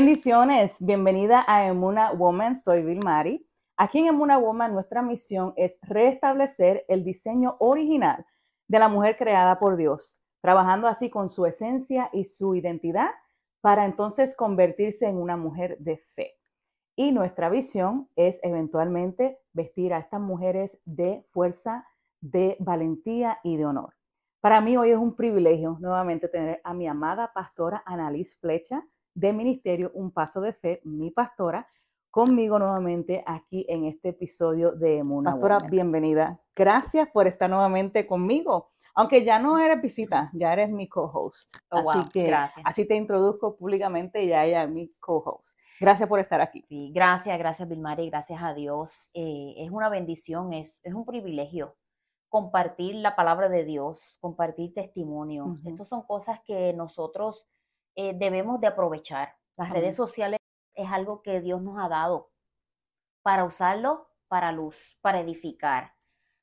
Bendiciones, 0.00 0.76
bienvenida 0.78 1.44
a 1.48 1.66
Emuna 1.66 2.12
Woman, 2.12 2.54
soy 2.54 2.84
Vilmari. 2.84 3.44
Aquí 3.76 3.98
en 3.98 4.06
Emuna 4.06 4.38
Woman 4.38 4.72
nuestra 4.72 5.02
misión 5.02 5.54
es 5.56 5.80
restablecer 5.82 6.84
el 6.86 7.02
diseño 7.02 7.56
original 7.58 8.24
de 8.68 8.78
la 8.78 8.88
mujer 8.88 9.16
creada 9.16 9.58
por 9.58 9.76
Dios, 9.76 10.22
trabajando 10.40 10.86
así 10.86 11.10
con 11.10 11.28
su 11.28 11.46
esencia 11.46 12.10
y 12.12 12.22
su 12.22 12.54
identidad 12.54 13.10
para 13.60 13.86
entonces 13.86 14.36
convertirse 14.36 15.08
en 15.08 15.16
una 15.16 15.36
mujer 15.36 15.76
de 15.80 15.96
fe. 15.96 16.38
Y 16.94 17.10
nuestra 17.10 17.48
visión 17.48 18.08
es 18.14 18.38
eventualmente 18.44 19.40
vestir 19.52 19.92
a 19.92 19.98
estas 19.98 20.20
mujeres 20.20 20.80
de 20.84 21.24
fuerza, 21.30 21.84
de 22.20 22.56
valentía 22.60 23.40
y 23.42 23.56
de 23.56 23.66
honor. 23.66 23.94
Para 24.40 24.60
mí 24.60 24.76
hoy 24.76 24.90
es 24.90 24.96
un 24.96 25.16
privilegio 25.16 25.76
nuevamente 25.80 26.28
tener 26.28 26.60
a 26.62 26.72
mi 26.72 26.86
amada 26.86 27.32
pastora 27.34 27.82
Annalise 27.84 28.38
Flecha 28.38 28.86
de 29.18 29.32
Ministerio 29.32 29.90
Un 29.94 30.12
Paso 30.12 30.40
de 30.40 30.52
Fe, 30.52 30.80
mi 30.84 31.10
pastora, 31.10 31.66
conmigo 32.08 32.56
nuevamente 32.56 33.24
aquí 33.26 33.66
en 33.68 33.84
este 33.84 34.10
episodio 34.10 34.70
de 34.70 34.98
Emuna. 34.98 35.32
Pastora, 35.32 35.58
bienvenida. 35.58 36.40
Gracias 36.54 37.08
por 37.12 37.26
estar 37.26 37.50
nuevamente 37.50 38.06
conmigo. 38.06 38.70
Aunque 38.94 39.24
ya 39.24 39.40
no 39.40 39.58
eres 39.58 39.82
visita, 39.82 40.30
ya 40.34 40.52
eres 40.52 40.70
mi 40.70 40.88
co-host. 40.88 41.52
Oh, 41.70 41.90
así 41.90 42.08
que 42.12 42.24
gracias. 42.26 42.64
así 42.64 42.86
te 42.86 42.94
introduzco 42.94 43.56
públicamente 43.56 44.22
y 44.22 44.28
ya 44.28 44.44
ella 44.44 44.62
es 44.62 44.70
mi 44.70 44.88
co-host. 45.00 45.58
Gracias 45.80 46.08
por 46.08 46.20
estar 46.20 46.40
aquí. 46.40 46.64
Sí, 46.68 46.92
gracias, 46.94 47.36
gracias 47.38 47.68
Vilmari, 47.68 48.10
gracias 48.10 48.40
a 48.40 48.54
Dios. 48.54 49.10
Eh, 49.14 49.54
es 49.56 49.70
una 49.72 49.88
bendición, 49.88 50.52
es, 50.52 50.80
es 50.84 50.94
un 50.94 51.04
privilegio 51.04 51.76
compartir 52.28 52.94
la 52.94 53.16
palabra 53.16 53.48
de 53.48 53.64
Dios, 53.64 54.18
compartir 54.20 54.74
testimonio. 54.74 55.46
Ujú. 55.46 55.68
Estas 55.68 55.88
son 55.88 56.02
cosas 56.02 56.40
que 56.44 56.72
nosotros 56.74 57.48
eh, 57.98 58.14
debemos 58.16 58.60
de 58.60 58.68
aprovechar. 58.68 59.36
Las 59.56 59.70
Amén. 59.70 59.82
redes 59.82 59.96
sociales 59.96 60.38
es 60.74 60.88
algo 60.90 61.20
que 61.20 61.40
Dios 61.40 61.60
nos 61.60 61.84
ha 61.84 61.88
dado 61.88 62.30
para 63.22 63.44
usarlo 63.44 64.08
para 64.28 64.52
luz, 64.52 64.98
para 65.00 65.20
edificar. 65.20 65.94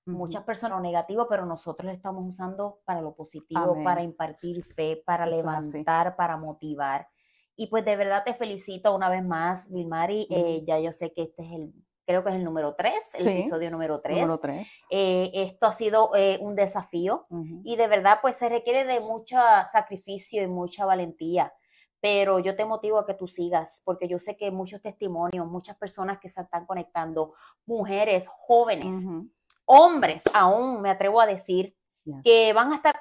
Muchas 0.08 0.44
personas 0.44 0.78
lo 0.78 0.83
negativo, 0.83 1.28
pero 1.28 1.45
nosotros 1.45 1.86
lo 1.86 1.92
estamos 1.92 2.23
usando 2.28 2.81
para 2.86 3.02
lo 3.02 3.16
positivo, 3.16 3.72
Amén. 3.72 3.83
para 3.83 4.03
impartir 4.03 4.64
fe, 4.64 5.02
para 5.03 5.28
Eso 5.28 5.38
levantar, 5.38 6.16
para 6.16 6.38
motivar. 6.38 7.08
Y 7.56 7.67
pues 7.67 7.86
de 7.86 7.95
verdad 7.95 8.23
te 8.23 8.33
felicito 8.33 8.94
una 8.94 9.09
vez 9.09 9.23
más, 9.23 9.72
Vilmari. 9.72 10.28
eh, 10.30 10.64
ya 10.67 10.80
yo 10.80 10.92
sé 10.92 11.14
que 11.14 11.23
este 11.23 11.44
es 11.44 11.52
el, 11.53 11.84
creo 12.06 12.23
que 12.23 12.30
es 12.30 12.36
el 12.36 12.44
número 12.44 12.75
3, 12.75 12.94
el 13.16 13.23
Sí, 13.23 13.30
episodio 13.30 13.72
número 13.72 14.00
3. 14.02 14.16
Número 14.17 14.39
tres. 14.39 14.86
esto 14.89 15.66
ha 15.66 15.73
sido 15.73 16.11
eh, 16.16 16.38
un 16.42 16.56
desafío 16.56 17.25
Ujú. 17.30 17.61
y 17.64 17.75
de 17.75 17.88
verdad 17.88 18.20
pues 18.22 18.38
se 18.38 18.48
requiere 18.50 18.86
de 18.86 19.00
mucho 19.00 19.38
sacrificio 19.72 20.44
y 20.44 20.48
mucha 20.48 20.86
valentía. 20.86 21.53
Pero 22.00 22.38
yo 22.39 22.56
te 22.56 22.66
motivo 22.66 23.00
a 23.00 23.06
que 23.08 23.16
tú 23.16 23.28
sigas, 23.28 23.81
porque 23.83 24.08
yo 24.08 24.20
sé 24.20 24.38
que 24.38 24.52
muchos 24.52 24.81
testimonios, 24.81 25.48
muchas 25.48 25.76
personas 25.78 26.20
que 26.20 26.30
se 26.30 26.42
están 26.42 26.66
conectando, 26.67 27.33
mujeres, 27.66 28.28
jóvenes, 28.28 29.06
Ujú. 29.06 29.28
hombres 29.66 30.23
aún, 30.33 30.81
me 30.81 30.92
atrevo 30.92 31.20
a 31.20 31.26
decir, 31.26 31.76
Yes. 32.03 32.22
que 32.23 32.53
van 32.53 32.72
a 32.72 32.76
estar 32.76 33.00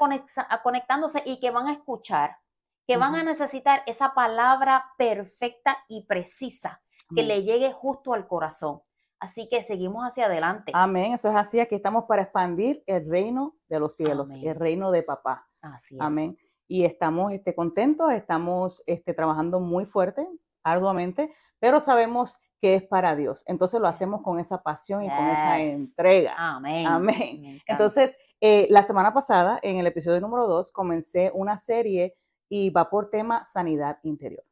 conectándose 0.62 1.22
y 1.26 1.38
que 1.38 1.50
van 1.50 1.66
a 1.66 1.72
escuchar, 1.74 2.38
que 2.86 2.96
van 2.96 3.14
a 3.14 3.22
necesitar 3.22 3.82
esa 3.86 4.14
palabra 4.14 4.92
perfecta 4.96 5.76
y 5.88 6.06
precisa 6.06 6.80
que 7.14 7.22
le 7.22 7.42
llegue 7.42 7.70
justo 7.70 8.14
al 8.14 8.26
corazón. 8.26 8.80
Así 9.24 9.48
que 9.48 9.62
seguimos 9.62 10.06
hacia 10.06 10.26
adelante. 10.26 10.70
Amén, 10.74 11.14
eso 11.14 11.30
es 11.30 11.34
así. 11.34 11.58
Aquí 11.58 11.74
estamos 11.74 12.04
para 12.04 12.20
expandir 12.20 12.84
el 12.86 13.08
reino 13.08 13.56
de 13.70 13.80
los 13.80 13.96
cielos, 13.96 14.34
el 14.34 14.54
reino 14.54 14.90
de 14.90 15.02
papá. 15.02 15.48
Así 15.62 15.94
es. 15.94 16.00
Amén. 16.02 16.36
Y 16.68 16.84
estamos 16.84 17.32
este, 17.32 17.54
contentos, 17.54 18.12
estamos 18.12 18.82
este, 18.86 19.14
trabajando 19.14 19.60
muy 19.60 19.86
fuerte, 19.86 20.28
arduamente, 20.62 21.32
pero 21.58 21.80
sabemos 21.80 22.36
que 22.60 22.74
es 22.74 22.82
para 22.82 23.16
Dios. 23.16 23.44
Entonces 23.46 23.80
lo 23.80 23.88
hacemos 23.88 24.20
con 24.20 24.38
esa 24.38 24.62
pasión 24.62 25.02
y 25.02 25.08
con 25.08 25.26
esa 25.30 25.58
entrega. 25.58 26.34
Amén. 26.36 26.86
Amén. 26.86 27.62
Entonces, 27.66 28.18
eh, 28.42 28.66
la 28.68 28.82
semana 28.86 29.14
pasada, 29.14 29.58
en 29.62 29.78
el 29.78 29.86
episodio 29.86 30.20
número 30.20 30.46
2, 30.46 30.70
comencé 30.70 31.30
una 31.34 31.56
serie 31.56 32.14
y 32.50 32.68
va 32.68 32.90
por 32.90 33.08
tema 33.08 33.42
sanidad 33.42 34.00
interior. 34.02 34.44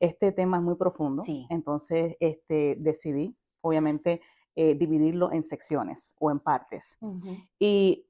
Este 0.00 0.32
tema 0.32 0.56
es 0.56 0.62
muy 0.62 0.76
profundo, 0.76 1.22
Sí. 1.22 1.46
entonces 1.50 2.16
este, 2.20 2.76
decidí, 2.78 3.36
obviamente, 3.68 4.20
eh, 4.56 4.74
dividirlo 4.74 5.30
en 5.32 5.42
secciones 5.42 6.14
o 6.18 6.30
en 6.30 6.40
partes. 6.40 6.98
Y 7.58 8.06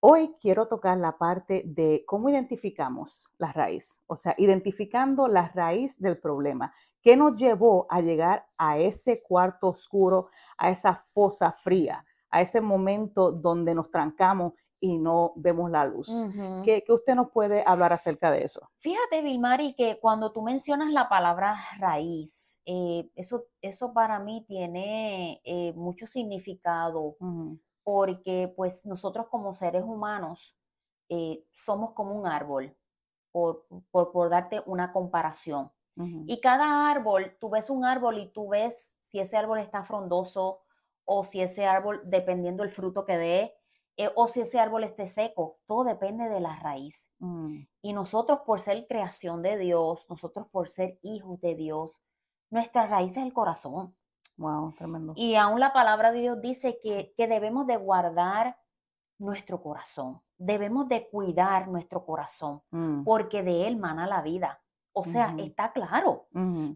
hoy 0.00 0.34
quiero 0.40 0.66
tocar 0.66 0.96
la 0.96 1.18
parte 1.18 1.62
de 1.66 2.04
cómo 2.06 2.30
identificamos 2.30 3.30
la 3.38 3.52
raíz, 3.52 4.02
o 4.06 4.16
sea, 4.16 4.34
identificando 4.38 5.28
la 5.28 5.48
raíz 5.48 6.00
del 6.00 6.18
problema. 6.18 6.72
¿Qué 7.02 7.16
nos 7.16 7.36
llevó 7.36 7.86
a 7.90 8.00
llegar 8.00 8.46
a 8.56 8.78
ese 8.78 9.22
cuarto 9.22 9.68
oscuro, 9.68 10.28
a 10.56 10.70
esa 10.70 10.94
fosa 10.94 11.52
fría, 11.52 12.04
a 12.30 12.40
ese 12.40 12.60
momento 12.60 13.32
donde 13.32 13.74
nos 13.74 13.90
trancamos 13.90 14.54
y 14.80 14.98
no 14.98 15.32
vemos 15.36 15.70
la 15.70 15.84
luz? 15.84 16.08
Ujú. 16.08 16.62
¿Qué, 16.64 16.82
qué 16.82 16.92
usted 16.92 17.14
nos 17.14 17.30
puede 17.30 17.62
hablar 17.66 17.92
acerca 17.92 18.30
de 18.30 18.42
eso? 18.42 18.68
Fíjate, 18.78 19.22
Vilmari, 19.22 19.74
que 19.74 20.00
cuando 20.00 20.32
tú 20.32 20.42
mencionas 20.42 20.90
la 20.90 21.08
palabra 21.08 21.56
raíz, 21.78 22.60
eh, 22.64 23.10
eso, 23.14 23.44
eso 23.60 23.92
para 23.92 24.18
mí 24.18 24.44
tiene 24.48 25.40
eh, 25.44 25.72
mucho 25.74 26.06
significado 26.06 27.16
porque 27.82 28.52
pues 28.56 28.86
nosotros 28.86 29.26
como 29.28 29.52
seres 29.52 29.84
humanos 29.84 30.58
eh, 31.08 31.44
somos 31.52 31.92
como 31.92 32.14
un 32.14 32.26
árbol, 32.26 32.76
por, 33.32 33.66
por, 33.90 34.12
por 34.12 34.30
darte 34.30 34.62
una 34.66 34.92
comparación. 34.92 35.70
Y 36.26 36.40
cada 36.40 36.90
árbol, 36.90 37.36
tú 37.38 37.50
ves 37.50 37.68
un 37.68 37.84
árbol 37.84 38.16
y 38.16 38.32
tú 38.32 38.48
ves 38.48 38.96
si 39.02 39.20
ese 39.20 39.36
árbol 39.36 39.58
está 39.58 39.82
frondoso 39.82 40.62
o 41.04 41.24
si 41.24 41.42
ese 41.42 41.66
árbol, 41.66 42.00
dependiendo 42.04 42.62
del 42.62 42.72
fruto 42.72 43.04
que 43.04 43.18
dé, 43.18 43.59
eh, 44.04 44.10
o 44.14 44.28
si 44.28 44.40
ese 44.40 44.58
árbol 44.58 44.84
esté 44.84 45.08
seco, 45.08 45.58
todo 45.66 45.84
depende 45.84 46.28
de 46.28 46.40
la 46.40 46.56
raíz. 46.56 47.10
mm, 47.18 47.58
Y 47.82 47.92
nosotros 47.92 48.40
por 48.46 48.60
ser 48.60 48.86
creación 48.86 49.42
de 49.42 49.58
Dios, 49.58 50.06
nosotros 50.08 50.46
por 50.50 50.68
ser 50.68 50.98
hijos 51.02 51.40
de 51.40 51.54
Dios, 51.54 52.00
nuestra 52.50 52.86
raíz 52.86 53.12
es 53.12 53.22
el 53.24 53.32
corazón. 53.32 53.96
Wow, 54.36 54.74
tremendo. 54.74 55.12
Y 55.16 55.34
aún 55.34 55.60
la 55.60 55.72
palabra 55.72 56.12
de 56.12 56.20
Dios 56.20 56.40
dice 56.40 56.78
que, 56.82 57.12
que 57.16 57.26
debemos 57.28 57.66
de 57.66 57.76
guardar 57.76 58.58
nuestro 59.18 59.60
corazón, 59.62 60.22
debemos 60.38 60.88
de 60.88 61.08
cuidar 61.10 61.68
nuestro 61.68 62.04
corazón, 62.06 62.62
Mm, 62.70 63.04
porque 63.04 63.42
de 63.42 63.68
él 63.68 63.76
mana 63.76 64.06
la 64.06 64.22
vida. 64.22 64.62
O 64.92 65.04
sea, 65.04 65.34
está 65.38 65.72
claro. 65.72 66.26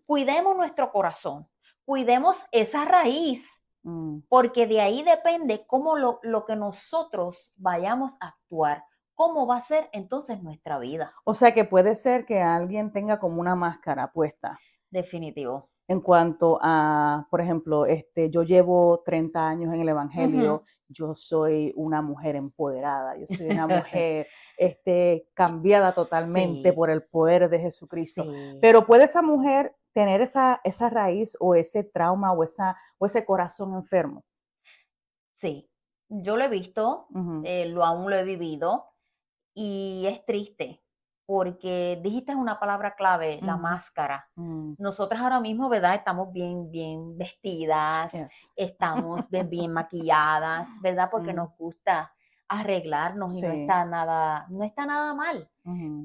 Cuidemos 0.06 0.56
nuestro 0.56 0.92
corazón, 0.92 1.48
cuidemos 1.84 2.44
esa 2.52 2.84
raíz, 2.84 3.63
mm. 3.84 4.18
porque 4.28 4.66
de 4.66 4.80
ahí 4.80 5.02
depende 5.02 5.64
cómo 5.66 5.96
lo, 5.96 6.18
lo 6.22 6.44
que 6.44 6.56
nosotros 6.56 7.52
vayamos 7.56 8.16
a 8.20 8.28
actuar, 8.28 8.84
cómo 9.14 9.46
va 9.46 9.58
a 9.58 9.60
ser 9.60 9.88
entonces 9.92 10.42
nuestra 10.42 10.78
vida. 10.78 11.14
O 11.24 11.32
sea 11.34 11.54
que 11.54 11.64
puede 11.64 11.94
ser 11.94 12.26
que 12.26 12.40
alguien 12.40 12.92
tenga 12.92 13.20
como 13.20 13.40
una 13.40 13.54
máscara 13.54 14.10
puesta. 14.12 14.58
Definitivo. 14.90 15.70
en 15.86 16.00
cuanto 16.00 16.58
a, 16.62 17.26
por 17.30 17.40
ejemplo, 17.40 17.84
este, 17.86 18.30
yo 18.30 18.42
llevo 18.42 19.02
30 19.04 19.48
años 19.48 19.72
en 19.74 19.80
el 19.80 19.88
Evangelio, 19.90 20.62
yo 20.88 21.14
soy 21.14 21.72
una 21.76 22.00
mujer 22.00 22.36
empoderada, 22.36 23.16
yo 23.18 23.26
soy 23.26 23.48
una 23.50 23.66
mujer 23.68 24.26
este, 24.56 25.28
cambiada 25.34 25.92
totalmente 25.92 26.70
Sí. 26.70 26.74
por 26.74 26.88
el 26.90 27.02
poder 27.02 27.50
de 27.50 27.58
Jesucristo. 27.58 28.22
Sí. 28.24 28.58
Pero 28.62 28.86
puede 28.86 29.04
esa 29.04 29.20
mujer 29.20 29.74
tener 29.94 30.20
esa, 30.20 30.60
esa 30.64 30.90
raíz 30.90 31.36
o 31.40 31.54
ese 31.54 31.84
trauma 31.84 32.32
o, 32.32 32.42
esa, 32.42 32.76
o 32.98 33.06
ese 33.06 33.24
corazón 33.24 33.74
enfermo. 33.74 34.24
Sí, 35.34 35.70
yo 36.08 36.36
lo 36.36 36.44
he 36.44 36.48
visto, 36.48 37.06
eh, 37.44 37.66
lo 37.66 37.84
aún 37.84 38.10
lo 38.10 38.16
he 38.16 38.24
vivido 38.24 38.90
y 39.54 40.04
es 40.08 40.24
triste 40.26 40.82
porque 41.26 41.98
dijiste 42.02 42.34
una 42.34 42.60
palabra 42.60 42.94
clave, 42.94 43.40
la 43.40 43.56
máscara. 43.56 44.28
mm, 44.34 44.74
Nosotras 44.78 45.20
ahora 45.22 45.40
mismo, 45.40 45.70
¿verdad? 45.70 45.94
Estamos 45.94 46.30
bien, 46.32 46.70
bien 46.70 47.16
vestidas, 47.16 48.12
yes, 48.12 48.52
estamos 48.56 49.30
bien, 49.30 49.48
bien 49.48 49.72
maquilladas, 49.72 50.68
¿verdad? 50.82 51.08
Porque 51.10 51.32
Mm. 51.32 51.36
nos 51.36 51.56
gusta 51.56 52.12
arreglarnos 52.48 53.38
y 53.38 53.42
no 53.42 53.52
está 53.52 53.84
nada, 53.86 54.46
no 54.50 54.64
está 54.64 54.84
nada 54.84 55.14
mal. 55.14 55.48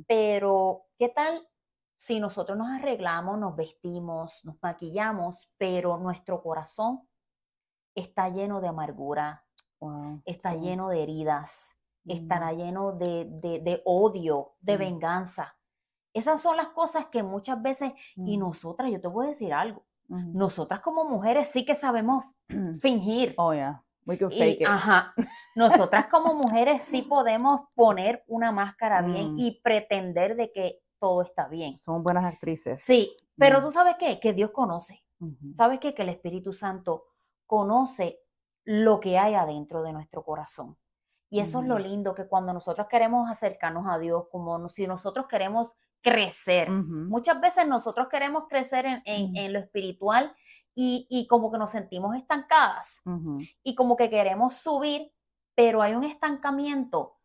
Pero, 0.07 0.85
¿qué 0.97 1.09
tal 1.09 1.45
si 2.01 2.17
nosotros 2.21 2.57
nos 2.57 2.69
arreglamos, 2.69 3.37
nos 3.37 3.57
vestimos, 3.57 4.45
nos 4.45 4.55
maquillamos, 4.61 5.53
pero 5.57 5.97
nuestro 5.97 6.41
corazón 6.41 7.01
está 7.93 8.29
lleno 8.29 8.61
de 8.61 8.69
amargura, 8.69 9.45
wow, 9.81 10.21
está 10.25 10.53
sí, 10.53 10.59
lleno 10.59 10.87
de 10.87 11.03
heridas, 11.03 11.77
mm, 12.05 12.11
estará 12.11 12.53
lleno 12.53 12.93
de, 12.93 13.25
de- 13.29 13.59
de 13.59 13.81
odio, 13.83 14.53
de 14.61 14.75
Mm. 14.77 14.79
venganza? 14.79 15.57
Esas 16.13 16.39
son 16.41 16.55
las 16.55 16.69
cosas 16.69 17.07
que 17.07 17.21
muchas 17.21 17.61
veces, 17.61 17.91
y 18.15 18.37
mm, 18.37 18.39
nosotras, 18.39 18.89
yo 18.91 19.01
te 19.01 19.09
voy 19.09 19.25
a 19.25 19.29
decir 19.29 19.53
algo, 19.53 19.85
nosotras 20.07 20.79
como 20.79 21.03
mujeres 21.03 21.49
sí 21.51 21.65
que 21.65 21.75
sabemos 21.75 22.23
fingir. 22.79 23.33
Oh, 23.37 23.53
yeah, 23.53 23.83
we 24.07 24.17
can 24.17 24.31
Y, 24.31 24.39
fake 24.39 24.61
it. 24.61 24.67
ajá, 24.67 25.13
nosotras 25.55 26.05
como 26.09 26.33
mujeres 26.33 26.81
sí 26.81 27.01
podemos 27.09 27.61
poner 27.75 28.23
una 28.27 28.51
máscara 28.53 29.01
bien 29.01 29.33
Mm. 29.33 29.35
y 29.37 29.59
pretender 29.61 30.35
de 30.37 30.51
que 30.53 30.79
todo 30.99 31.21
está 31.21 31.47
bien. 31.47 31.77
Son 31.77 32.03
buenas 32.03 32.25
actrices. 32.25 32.81
Sí, 32.81 33.15
Pero 33.37 33.59
Mm. 33.59 33.63
tú 33.63 33.71
sabes 33.71 33.95
qué, 33.97 34.19
que 34.19 34.33
Dios 34.33 34.51
conoce. 34.51 35.03
¿Sabes 35.55 35.79
qué? 35.79 35.93
Que 35.95 36.01
el 36.01 36.09
Espíritu 36.09 36.51
Santo 36.53 37.05
conoce 37.45 38.19
lo 38.65 38.99
que 38.99 39.17
hay 39.17 39.33
adentro 39.33 39.81
de 39.81 39.93
nuestro 39.93 40.23
corazón. 40.23 40.77
Y 41.29 41.39
eso 41.41 41.61
es 41.61 41.67
lo 41.67 41.77
lindo, 41.79 42.13
que 42.15 42.27
cuando 42.27 42.53
nosotros 42.53 42.87
queremos 42.89 43.29
acercarnos 43.29 43.85
a 43.87 43.97
Dios, 43.99 44.25
como 44.31 44.67
si 44.69 44.87
nosotros 44.87 45.27
queremos 45.27 45.73
crecer, 46.01 46.69
muchas 46.71 47.39
veces 47.39 47.67
nosotros 47.67 48.07
queremos 48.09 48.45
crecer 48.49 48.85
en, 48.85 49.01
en- 49.05 49.23
Ujú. 49.25 49.33
en 49.35 49.53
lo 49.53 49.59
espiritual 49.59 50.33
y, 50.75 51.05
y 51.09 51.27
como 51.27 51.51
que 51.51 51.57
nos 51.57 51.71
sentimos 51.71 52.15
estancadas 52.15 53.01
y 53.63 53.75
como 53.75 53.95
que 53.95 54.09
queremos 54.09 54.55
subir, 54.55 55.13
pero 55.55 55.81
hay 55.81 55.93
un 55.93 56.03
estancamiento. 56.03 57.17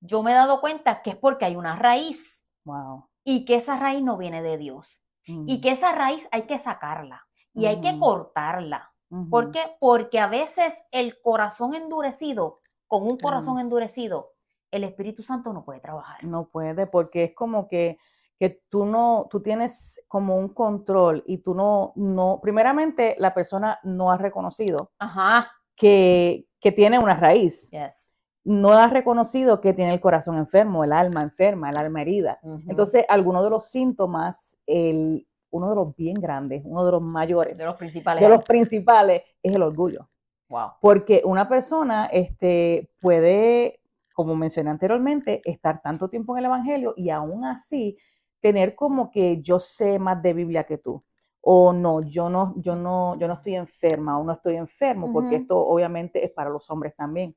Yo 0.00 0.22
me 0.22 0.32
he 0.32 0.34
dado 0.34 0.60
cuenta 0.60 1.02
que 1.02 1.10
es 1.10 1.16
porque 1.16 1.44
hay 1.44 1.56
una 1.56 1.76
raíz 1.76 2.48
Wow. 2.64 3.08
Y 3.24 3.44
que 3.44 3.56
esa 3.56 3.78
raíz 3.78 4.02
no 4.02 4.16
viene 4.16 4.42
de 4.42 4.58
Dios 4.58 5.02
y 5.26 5.34
Ujú. 5.54 5.60
que 5.62 5.70
esa 5.70 5.92
raíz 5.92 6.28
hay 6.32 6.42
que 6.42 6.58
sacarla 6.58 7.26
y 7.54 7.66
hay 7.66 7.80
que 7.80 7.90
Ujú. 7.90 8.00
cortarla. 8.00 8.92
Ujú. 9.10 9.28
¿Por 9.30 9.50
qué? 9.52 9.60
Porque 9.78 10.18
a 10.18 10.26
veces 10.26 10.84
el 10.90 11.20
corazón 11.20 11.74
endurecido, 11.74 12.60
con 12.86 13.04
un 13.04 13.16
corazón 13.18 13.58
endurecido, 13.58 14.32
el 14.70 14.84
Espíritu 14.84 15.22
Santo 15.22 15.52
no 15.52 15.64
puede 15.64 15.80
trabajar. 15.80 16.24
No 16.24 16.48
puede, 16.48 16.86
porque 16.86 17.24
es 17.24 17.34
como 17.34 17.68
que, 17.68 17.98
que 18.38 18.62
tú 18.68 18.86
no, 18.86 19.28
tú 19.30 19.40
tienes 19.42 20.02
como 20.08 20.36
un 20.36 20.48
control 20.48 21.22
y 21.26 21.38
tú 21.38 21.54
no, 21.54 21.92
no, 21.94 22.40
primeramente 22.42 23.14
la 23.18 23.34
persona 23.34 23.78
no 23.82 24.10
ha 24.10 24.16
reconocido 24.16 24.90
Ajá. 24.98 25.52
que, 25.76 26.48
que 26.58 26.72
tiene 26.72 26.98
una 26.98 27.14
raíz, 27.14 27.70
Yes. 27.70 28.11
No 28.44 28.72
ha 28.72 28.88
reconocido 28.88 29.60
que 29.60 29.72
tiene 29.72 29.94
el 29.94 30.00
corazón 30.00 30.36
enfermo, 30.36 30.84
el 30.84 30.92
alma 30.92 31.22
enferma, 31.22 31.70
el 31.70 31.76
alma 31.76 32.02
herida. 32.02 32.40
Entonces, 32.66 33.04
algunos 33.08 33.44
de 33.44 33.50
los 33.50 33.66
síntomas, 33.66 34.58
el, 34.66 35.26
uno 35.50 35.70
de 35.70 35.76
los 35.76 35.94
bien 35.94 36.14
grandes, 36.14 36.62
uno 36.64 36.84
de 36.84 36.92
los 36.92 37.02
mayores, 37.02 37.58
de 37.58 37.64
los 37.64 37.76
principales. 37.76 38.22
de 38.22 38.28
los 38.28 38.42
principales, 38.44 39.22
es 39.42 39.54
el 39.54 39.62
orgullo. 39.62 40.08
Wow. 40.48 40.70
Porque 40.80 41.22
una 41.24 41.48
persona 41.48 42.06
este, 42.06 42.90
puede, 43.00 43.80
como 44.12 44.34
mencioné 44.34 44.70
anteriormente, 44.70 45.40
estar 45.44 45.80
tanto 45.80 46.08
tiempo 46.08 46.34
en 46.34 46.40
el 46.40 46.44
Evangelio 46.46 46.94
y 46.96 47.10
aún 47.10 47.44
así 47.44 47.96
tener 48.40 48.74
como 48.74 49.10
que 49.10 49.40
yo 49.40 49.58
sé 49.58 49.98
más 49.98 50.20
de 50.20 50.34
Biblia 50.34 50.64
que 50.64 50.78
tú. 50.78 51.02
O 51.40 51.72
no, 51.72 52.02
yo 52.02 52.28
no, 52.28 52.54
yo 52.56 52.76
no, 52.76 53.16
yo 53.18 53.28
no 53.28 53.34
estoy 53.34 53.54
enferma 53.54 54.18
o 54.18 54.24
no 54.24 54.32
estoy 54.32 54.56
enfermo, 54.56 55.12
porque 55.12 55.36
esto 55.36 55.58
obviamente 55.58 56.24
es 56.24 56.30
para 56.30 56.50
los 56.50 56.70
hombres 56.70 56.94
también. 56.94 57.34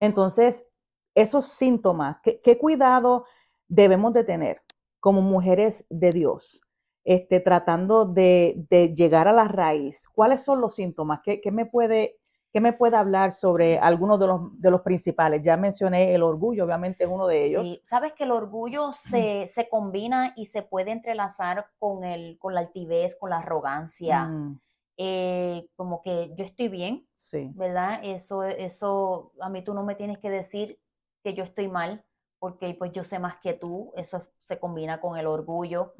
Entonces, 0.00 0.68
esos 1.14 1.48
síntomas, 1.48 2.18
¿qué, 2.22 2.40
qué 2.40 2.58
cuidado 2.58 3.24
debemos 3.68 4.12
de 4.12 4.24
tener 4.24 4.62
como 5.00 5.20
mujeres 5.20 5.86
de 5.90 6.12
Dios? 6.12 6.62
Este, 7.04 7.40
tratando 7.40 8.04
de, 8.04 8.66
de 8.68 8.94
llegar 8.94 9.28
a 9.28 9.32
la 9.32 9.48
raíz. 9.48 10.08
¿Cuáles 10.10 10.42
son 10.42 10.60
los 10.60 10.74
síntomas? 10.74 11.20
¿Qué, 11.24 11.40
qué 11.40 11.50
me 11.50 11.64
puede, 11.64 12.18
qué 12.52 12.60
me 12.60 12.74
puede 12.74 12.98
hablar 12.98 13.32
sobre 13.32 13.78
algunos 13.78 14.20
de 14.20 14.26
los, 14.26 14.60
de 14.60 14.70
los 14.70 14.82
principales? 14.82 15.40
Ya 15.42 15.56
mencioné 15.56 16.14
el 16.14 16.22
orgullo, 16.22 16.66
obviamente 16.66 17.04
es 17.04 17.10
uno 17.10 17.26
de 17.26 17.46
ellos. 17.46 17.66
Sí, 17.66 17.80
sabes 17.82 18.12
que 18.12 18.24
el 18.24 18.30
orgullo 18.30 18.92
se, 18.92 19.48
se 19.48 19.70
combina 19.70 20.34
y 20.36 20.46
se 20.46 20.60
puede 20.60 20.90
entrelazar 20.90 21.70
con, 21.78 22.04
el, 22.04 22.36
con 22.38 22.52
la 22.52 22.60
altivez, 22.60 23.16
con 23.16 23.30
la 23.30 23.38
arrogancia, 23.38 24.26
Mm, 24.26 24.60
eh, 25.00 25.70
como 25.76 26.02
que 26.02 26.34
yo 26.36 26.44
estoy 26.44 26.68
bien, 26.68 27.08
sí. 27.14 27.52
¿verdad? 27.54 28.00
Eso, 28.02 28.42
eso, 28.42 29.32
a 29.40 29.48
mí 29.48 29.62
tú 29.62 29.72
no 29.72 29.84
me 29.84 29.94
tienes 29.94 30.18
que 30.18 30.28
decir 30.28 30.80
que 31.22 31.34
yo 31.34 31.44
estoy 31.44 31.68
mal, 31.68 32.04
porque 32.40 32.74
pues 32.74 32.90
yo 32.92 33.04
sé 33.04 33.20
más 33.20 33.36
que 33.38 33.54
tú, 33.54 33.92
eso 33.96 34.26
se 34.42 34.58
combina 34.58 35.00
con 35.00 35.16
el 35.16 35.26
orgullo, 35.26 35.94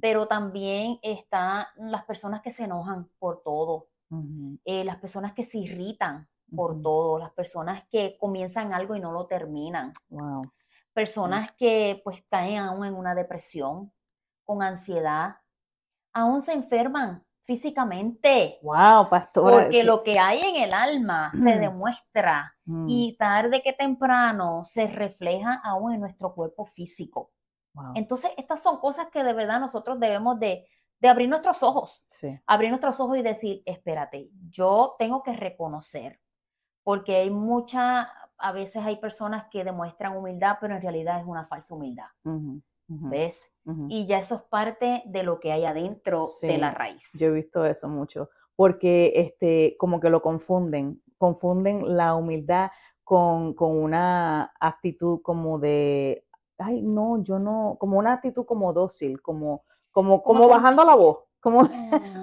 pero 0.00 0.26
también 0.26 0.98
están 1.02 1.66
las 1.76 2.04
personas 2.04 2.42
que 2.42 2.50
se 2.50 2.64
enojan 2.64 3.08
por 3.18 3.42
todo, 3.42 3.88
eh, 4.64 4.84
las 4.84 4.96
personas 4.96 5.32
que 5.32 5.44
se 5.44 5.58
irritan 5.58 6.28
por 6.54 6.82
todo, 6.82 7.18
las 7.18 7.30
personas 7.32 7.84
que 7.88 8.18
comienzan 8.18 8.74
algo 8.74 8.94
y 8.94 9.00
no 9.00 9.12
lo 9.12 9.26
terminan, 9.26 9.92
Wow. 10.10 10.42
personas 10.92 11.52
que 11.52 12.00
pues 12.04 12.22
caen 12.28 12.58
aún 12.58 12.84
en 12.84 12.94
una 12.94 13.14
depresión, 13.14 13.92
con 14.44 14.62
ansiedad, 14.62 15.36
aún 16.12 16.42
se 16.42 16.52
enferman 16.52 17.24
físicamente, 17.56 18.58
Wow, 18.62 19.08
pastora. 19.08 19.64
porque 19.64 19.84
lo 19.84 20.02
que 20.02 20.18
hay 20.18 20.40
en 20.40 20.56
el 20.56 20.72
alma 20.72 21.30
se 21.34 21.56
Mm. 21.56 21.60
demuestra 21.60 22.54
Mm, 22.64 22.86
y 22.88 23.16
tarde 23.18 23.62
que 23.62 23.72
temprano 23.72 24.62
se 24.64 24.86
refleja 24.86 25.60
aún 25.64 25.92
en 25.94 26.00
nuestro 26.00 26.34
cuerpo 26.34 26.64
físico. 26.64 27.30
wow, 27.74 27.92
Entonces, 27.94 28.30
estas 28.36 28.62
son 28.62 28.78
cosas 28.78 29.08
que 29.12 29.24
de 29.24 29.32
verdad 29.32 29.60
nosotros 29.60 29.98
debemos 29.98 30.38
de, 30.38 30.66
de 31.00 31.08
abrir 31.08 31.28
nuestros 31.28 31.62
ojos, 31.62 32.04
sí. 32.08 32.38
abrir 32.46 32.70
nuestros 32.70 33.00
ojos 33.00 33.18
y 33.18 33.22
decir, 33.22 33.62
espérate, 33.66 34.30
yo 34.50 34.94
tengo 34.98 35.22
que 35.22 35.32
reconocer, 35.34 36.20
porque 36.84 37.16
hay 37.16 37.30
mucha, 37.30 38.12
a 38.38 38.52
veces 38.52 38.84
hay 38.84 38.96
personas 38.96 39.46
que 39.50 39.64
demuestran 39.64 40.16
humildad, 40.16 40.58
pero 40.60 40.76
en 40.76 40.82
realidad 40.82 41.18
es 41.20 41.26
una 41.26 41.46
falsa 41.46 41.74
humildad, 41.74 42.06
¿ves? 43.00 43.52
Y 43.88 44.06
ya 44.06 44.18
eso 44.18 44.34
es 44.36 44.42
parte 44.42 45.02
de 45.06 45.22
lo 45.22 45.38
que 45.38 45.52
hay 45.52 45.64
adentro 45.64 46.26
de 46.40 46.58
la 46.58 46.72
raíz. 46.72 47.12
Yo 47.18 47.28
he 47.28 47.30
visto 47.30 47.64
eso 47.64 47.88
mucho, 47.88 48.28
porque 48.56 49.12
este, 49.16 49.76
como 49.78 50.00
que 50.00 50.10
lo 50.10 50.20
confunden, 50.20 51.02
confunden 51.18 51.96
la 51.96 52.14
humildad 52.14 52.70
con, 53.04 53.54
con 53.54 53.76
una 53.76 54.52
actitud 54.58 55.20
como 55.22 55.58
de, 55.58 56.26
ay, 56.58 56.82
no, 56.82 57.22
yo 57.22 57.38
no, 57.38 57.76
como 57.78 57.98
una 57.98 58.14
actitud 58.14 58.44
como 58.44 58.72
dócil, 58.72 59.20
como, 59.22 59.64
como, 59.90 60.22
como 60.22 60.48
bajando 60.48 60.84
la 60.84 60.94
voz, 60.94 61.18
como 61.42 61.68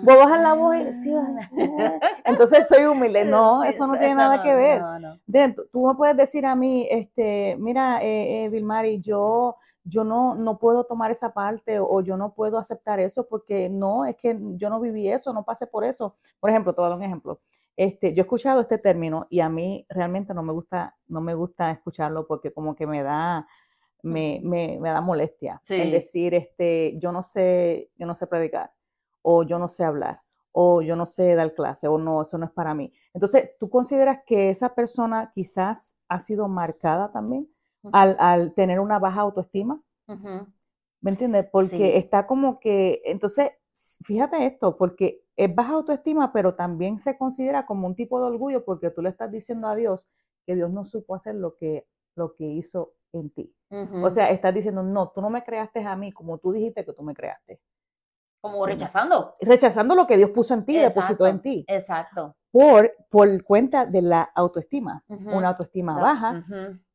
voy 0.01 0.13
a 0.15 0.17
bajar 0.17 0.39
la 0.39 0.53
voz 0.53 0.75
y 0.77 0.91
sí, 0.93 1.13
ay, 1.13 1.35
entonces 2.25 2.67
soy 2.67 2.85
humilde. 2.85 3.25
No, 3.25 3.61
Sí, 3.63 3.69
eso 3.69 3.85
no 3.85 3.93
eso- 3.93 3.99
tiene 3.99 4.13
eso 4.13 4.21
nada 4.21 4.37
no, 4.37 4.43
que 4.43 4.53
ver. 4.55 4.81
no, 4.81 4.99
no. 4.99 5.19
De- 5.27 5.53
tú- 5.71 5.85
me 5.87 5.93
puedes 5.95 6.15
decir 6.17 6.45
a 6.45 6.55
mí, 6.55 6.87
este, 6.89 7.55
mira, 7.59 8.01
eh, 8.01 8.45
eh, 8.45 8.49
Vilmari, 8.49 8.99
yo, 8.99 9.57
yo 9.83 10.03
no, 10.03 10.35
no 10.35 10.57
puedo 10.57 10.85
tomar 10.85 11.11
esa 11.11 11.33
parte 11.33 11.79
o 11.79 12.01
yo 12.01 12.15
no 12.17 12.33
puedo 12.33 12.57
aceptar 12.57 12.99
eso 13.01 13.27
porque 13.27 13.69
no, 13.69 14.05
es 14.05 14.15
que 14.15 14.37
yo 14.55 14.69
no 14.69 14.79
viví 14.79 15.09
eso, 15.09 15.33
no 15.33 15.43
pasé 15.43 15.67
por 15.67 15.83
eso. 15.83 16.15
Por 16.39 16.49
ejemplo, 16.49 16.73
te 16.73 16.79
voy 16.81 16.87
a 16.87 16.89
dar 16.89 16.97
un 16.97 17.03
ejemplo. 17.03 17.41
Este, 17.75 18.13
yo 18.13 18.21
he 18.21 18.25
escuchado 18.25 18.61
este 18.61 18.77
término 18.77 19.27
y 19.29 19.41
a 19.41 19.49
mí 19.49 19.85
realmente 19.89 20.33
no 20.33 20.43
me 20.43 20.53
gusta, 20.53 20.95
no 21.07 21.21
me 21.21 21.33
gusta 21.33 21.71
escucharlo 21.71 22.25
porque 22.27 22.51
como 22.53 22.75
que 22.75 22.85
me 22.87 23.03
da, 23.03 23.47
me, 24.01 24.39
me, 24.43 24.77
me 24.81 24.89
da 24.89 25.01
molestia 25.01 25.61
el 25.69 25.87
Sí. 25.87 25.91
decir, 25.91 26.33
este, 26.33 26.97
yo 26.99 27.11
no 27.11 27.21
sé, 27.21 27.89
yo 27.97 28.05
no 28.07 28.15
sé 28.15 28.27
predicar 28.27 28.71
o 29.21 29.43
yo 29.43 29.59
no 29.59 29.67
sé 29.67 29.83
hablar 29.83 30.21
o 30.51 30.81
yo 30.81 30.95
no 30.95 31.05
sé 31.05 31.35
dar 31.35 31.53
clase 31.53 31.87
o 31.87 31.97
no, 31.97 32.21
eso 32.21 32.37
no 32.37 32.45
es 32.45 32.51
para 32.51 32.73
mí. 32.73 32.91
Entonces, 33.13 33.51
¿tú 33.59 33.69
consideras 33.69 34.19
que 34.25 34.49
esa 34.49 34.73
persona 34.75 35.31
quizás 35.33 35.95
ha 36.07 36.19
sido 36.19 36.47
marcada 36.47 37.11
también 37.11 37.47
al, 37.91 38.15
al 38.19 38.53
tener 38.55 38.79
una 38.79 38.99
baja 38.99 39.21
autoestima? 39.21 39.81
¿Me 41.01 41.11
entiendes? 41.11 41.47
Porque 41.51 41.69
Sí. 41.77 41.83
está 41.97 42.27
como 42.27 42.59
que, 42.59 43.01
entonces, 43.05 43.51
fíjate 44.03 44.45
esto, 44.45 44.75
porque 44.77 45.23
es 45.35 45.53
baja 45.53 45.73
autoestima, 45.73 46.33
pero 46.33 46.55
también 46.55 46.99
se 46.99 47.17
considera 47.17 47.65
como 47.65 47.87
un 47.87 47.95
tipo 47.95 48.19
de 48.19 48.27
orgullo 48.27 48.65
porque 48.65 48.91
tú 48.91 49.01
le 49.01 49.09
estás 49.09 49.31
diciendo 49.31 49.67
a 49.67 49.75
Dios 49.75 50.07
que 50.45 50.55
Dios 50.55 50.69
no 50.71 50.83
supo 50.83 51.15
hacer 51.15 51.35
lo 51.35 51.55
que, 51.55 51.87
lo 52.15 52.33
que 52.35 52.45
hizo 52.45 52.93
en 53.13 53.29
ti. 53.29 53.53
O 54.03 54.09
sea, 54.09 54.29
estás 54.31 54.53
diciendo, 54.53 54.83
no, 54.83 55.09
tú 55.09 55.21
no 55.21 55.29
me 55.29 55.43
creaste 55.43 55.81
a 55.83 55.95
mí 55.95 56.11
como 56.11 56.37
tú 56.39 56.51
dijiste 56.51 56.83
que 56.85 56.93
tú 56.93 57.03
me 57.03 57.13
creaste. 57.13 57.61
Como 58.41 58.65
rechazando. 58.65 59.35
Rechazando 59.41 59.95
lo 59.95 60.07
que 60.07 60.17
Dios 60.17 60.31
puso 60.31 60.53
en 60.53 60.65
ti, 60.65 60.77
depositó 60.77 61.27
en 61.27 61.35
Exacto, 61.35 61.41
ti, 61.43 61.65
Exacto. 61.67 62.35
por, 62.51 62.91
por 63.09 63.43
cuenta 63.43 63.85
de 63.85 64.01
la 64.01 64.21
autoestima, 64.35 65.03
una 65.07 65.49
autoestima 65.49 65.99
baja. 65.99 66.45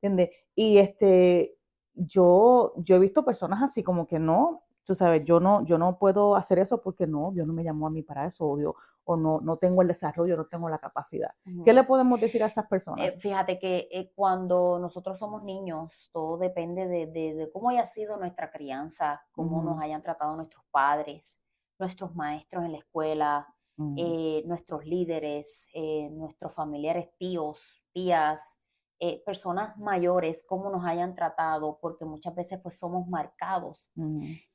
¿entiendes? 0.00 0.30
Y 0.54 0.78
este, 0.78 1.56
yo, 1.94 2.74
yo 2.76 2.96
he 2.96 2.98
visto 2.98 3.24
personas 3.24 3.62
así 3.62 3.82
como 3.82 4.06
que 4.06 4.18
no, 4.18 4.63
tú 4.84 4.94
sabes, 4.94 5.24
yo 5.24 5.40
no, 5.40 5.64
yo 5.64 5.78
no 5.78 5.98
puedo 5.98 6.36
hacer 6.36 6.58
eso 6.58 6.80
porque 6.82 7.06
no, 7.06 7.30
Dios 7.32 7.46
no 7.46 7.52
me 7.52 7.64
llamó 7.64 7.86
a 7.86 7.90
mí 7.90 8.02
para 8.02 8.26
eso, 8.26 8.46
o, 8.46 8.56
Dios- 8.56 8.74
o 9.04 9.16
no, 9.16 9.40
no 9.40 9.56
tengo 9.58 9.82
el 9.82 9.88
desarrollo, 9.88 10.36
no 10.36 10.46
tengo 10.46 10.68
la 10.68 10.78
capacidad. 10.78 11.30
¿Qué 11.64 11.72
le 11.72 11.84
podemos 11.84 12.20
decir 12.20 12.42
a 12.42 12.46
esas 12.46 12.66
personas? 12.66 13.06
Eh, 13.06 13.18
fíjate 13.18 13.58
que 13.58 13.88
eh, 13.90 14.12
cuando 14.14 14.78
nosotros 14.78 15.18
somos 15.18 15.42
niños, 15.42 16.10
todo 16.12 16.38
depende 16.38 16.86
de, 16.86 17.06
de- 17.06 17.34
de 17.34 17.50
cómo 17.50 17.68
haya 17.70 17.86
sido 17.86 18.16
nuestra 18.16 18.50
crianza, 18.50 19.22
cómo 19.32 19.62
nos 19.62 19.80
hayan 19.82 20.02
tratado 20.02 20.36
nuestros 20.36 20.64
padres, 20.70 21.40
nuestros 21.78 22.14
maestros 22.14 22.64
en 22.64 22.72
la 22.72 22.78
escuela, 22.78 23.48
eh, 23.96 24.42
nuestros 24.46 24.84
líderes, 24.86 25.68
nuestros 26.12 26.54
familiares, 26.54 27.08
tíos, 27.18 27.82
tías, 27.92 28.58
eh, 29.06 29.22
personas 29.24 29.76
mayores, 29.76 30.44
cómo 30.48 30.70
nos 30.70 30.84
hayan 30.86 31.14
tratado, 31.14 31.78
porque 31.82 32.04
muchas 32.04 32.34
veces 32.34 32.58
pues 32.62 32.78
somos 32.78 33.06
marcados 33.08 33.90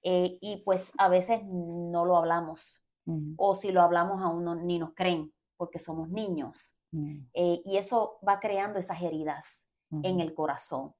eh, 0.04 0.38
y 0.42 0.64
pues 0.66 0.92
a 0.98 1.08
veces 1.10 1.42
no 1.46 2.06
lo 2.06 2.16
hablamos 2.18 2.82
o 3.38 3.54
si 3.56 3.72
lo 3.72 3.82
hablamos 3.82 4.22
aún 4.22 4.44
no- 4.44 4.56
ni 4.56 4.78
nos 4.80 4.94
creen 4.96 5.32
porque 5.58 5.80
somos 5.80 6.10
niños 6.10 6.78
eh, 7.34 7.62
y 7.66 7.78
eso 7.78 8.18
va 8.28 8.40
creando 8.40 8.80
esas 8.80 9.02
heridas 9.02 9.66
en 10.04 10.20
el 10.20 10.34
corazón. 10.34 10.94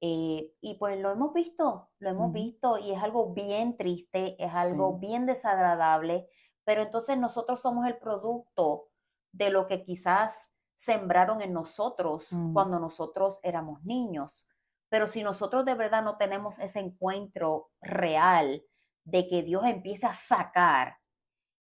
Y 0.00 0.74
pues 0.78 0.98
lo 1.00 1.10
hemos 1.10 1.32
visto, 1.32 1.90
lo 1.98 2.08
hemos 2.10 2.32
visto 2.32 2.78
y 2.78 2.92
es 2.92 3.02
algo 3.02 3.32
bien 3.34 3.76
triste, 3.76 4.36
es 4.42 4.54
algo 4.54 4.92
bien 4.98 5.26
desagradable, 5.26 6.28
pero 6.64 6.82
entonces 6.82 7.18
nosotros 7.18 7.60
somos 7.60 7.86
el 7.86 7.98
producto 7.98 8.88
de 9.32 9.50
lo 9.50 9.66
que 9.66 9.82
quizás 9.82 10.54
sembraron 10.78 11.42
en 11.42 11.52
nosotros 11.52 12.32
Mm. 12.32 12.52
cuando 12.54 12.78
nosotros 12.78 13.40
éramos 13.42 13.82
niños. 13.84 14.46
Pero 14.88 15.06
si 15.08 15.22
nosotros 15.22 15.64
de 15.64 15.74
verdad 15.74 16.02
no 16.04 16.16
tenemos 16.16 16.58
ese 16.60 16.78
encuentro 16.80 17.70
real 17.82 18.62
de 19.04 19.26
que 19.28 19.42
Dios 19.42 19.64
empiece 19.64 20.06
a 20.06 20.14
sacar 20.14 20.98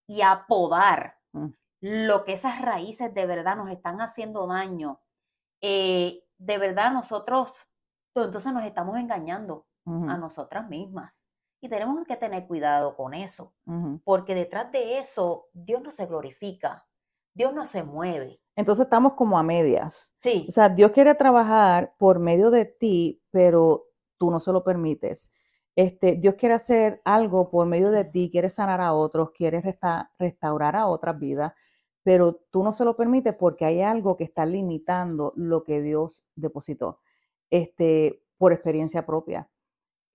y 0.08 0.22
a 0.22 0.46
podar 0.48 1.18
Mm. 1.34 1.48
lo 1.82 2.24
que 2.26 2.34
esas 2.34 2.62
raíces 2.62 3.14
de 3.14 3.26
verdad 3.26 3.56
nos 3.58 3.70
están 3.72 4.02
haciendo 4.02 4.46
daño, 4.48 5.02
eh, 5.62 6.24
de 6.38 6.58
verdad 6.60 6.92
nosotros, 6.92 7.68
pues 8.14 8.28
entonces 8.28 8.54
nos 8.54 8.64
estamos 8.64 8.98
engañando 8.98 9.66
a 9.86 10.18
nosotras 10.18 10.68
mismas. 10.70 11.26
Y 11.62 11.70
tenemos 11.70 12.06
que 12.06 12.18
tener 12.18 12.46
cuidado 12.46 12.96
con 12.96 13.14
eso, 13.14 13.54
porque 14.04 14.36
detrás 14.36 14.72
de 14.72 15.00
eso 15.00 15.48
Dios 15.54 15.82
no 15.82 15.92
se 15.92 16.06
glorifica, 16.06 16.87
Dios 17.38 17.54
no 17.54 17.66
se 17.66 17.84
mueve. 17.84 18.40
Entonces 18.56 18.86
estamos 18.86 19.14
como 19.14 19.38
a 19.38 19.44
medias. 19.44 20.12
Sí, 20.22 20.46
O 20.50 20.52
sea, 20.52 20.70
Dios 20.70 20.90
quiere 20.92 21.14
trabajar 21.14 21.94
por 22.00 22.18
medio 22.20 22.50
de 22.50 22.66
ti, 22.66 23.22
pero 23.30 23.86
tú 24.18 24.32
no 24.32 24.40
se 24.40 24.52
lo 24.52 24.64
permites. 24.64 25.32
Este, 25.76 26.16
Dios 26.16 26.34
quiere 26.34 26.56
hacer 26.56 27.00
algo 27.06 27.52
por 27.52 27.68
medio 27.68 27.92
de 27.92 28.04
ti, 28.06 28.32
quiere 28.32 28.50
sanar 28.50 28.82
a 28.82 28.94
otros, 28.94 29.30
quiere 29.30 29.62
resta- 29.62 30.12
restaurar 30.18 30.76
a 30.76 30.88
otras 30.88 31.20
vidas, 31.20 31.54
pero 32.02 32.34
tú 32.50 32.64
no 32.64 32.72
se 32.72 32.84
lo 32.84 32.96
permites 32.98 33.36
porque 33.36 33.66
hay 33.66 33.82
algo 33.82 34.18
que 34.18 34.24
está 34.24 34.48
limitando 34.48 35.34
lo 35.36 35.64
que 35.64 35.82
Dios 35.84 36.26
depositó, 36.36 37.00
este, 37.52 38.24
por 38.40 38.52
experiencia 38.54 39.06
propia. 39.06 39.48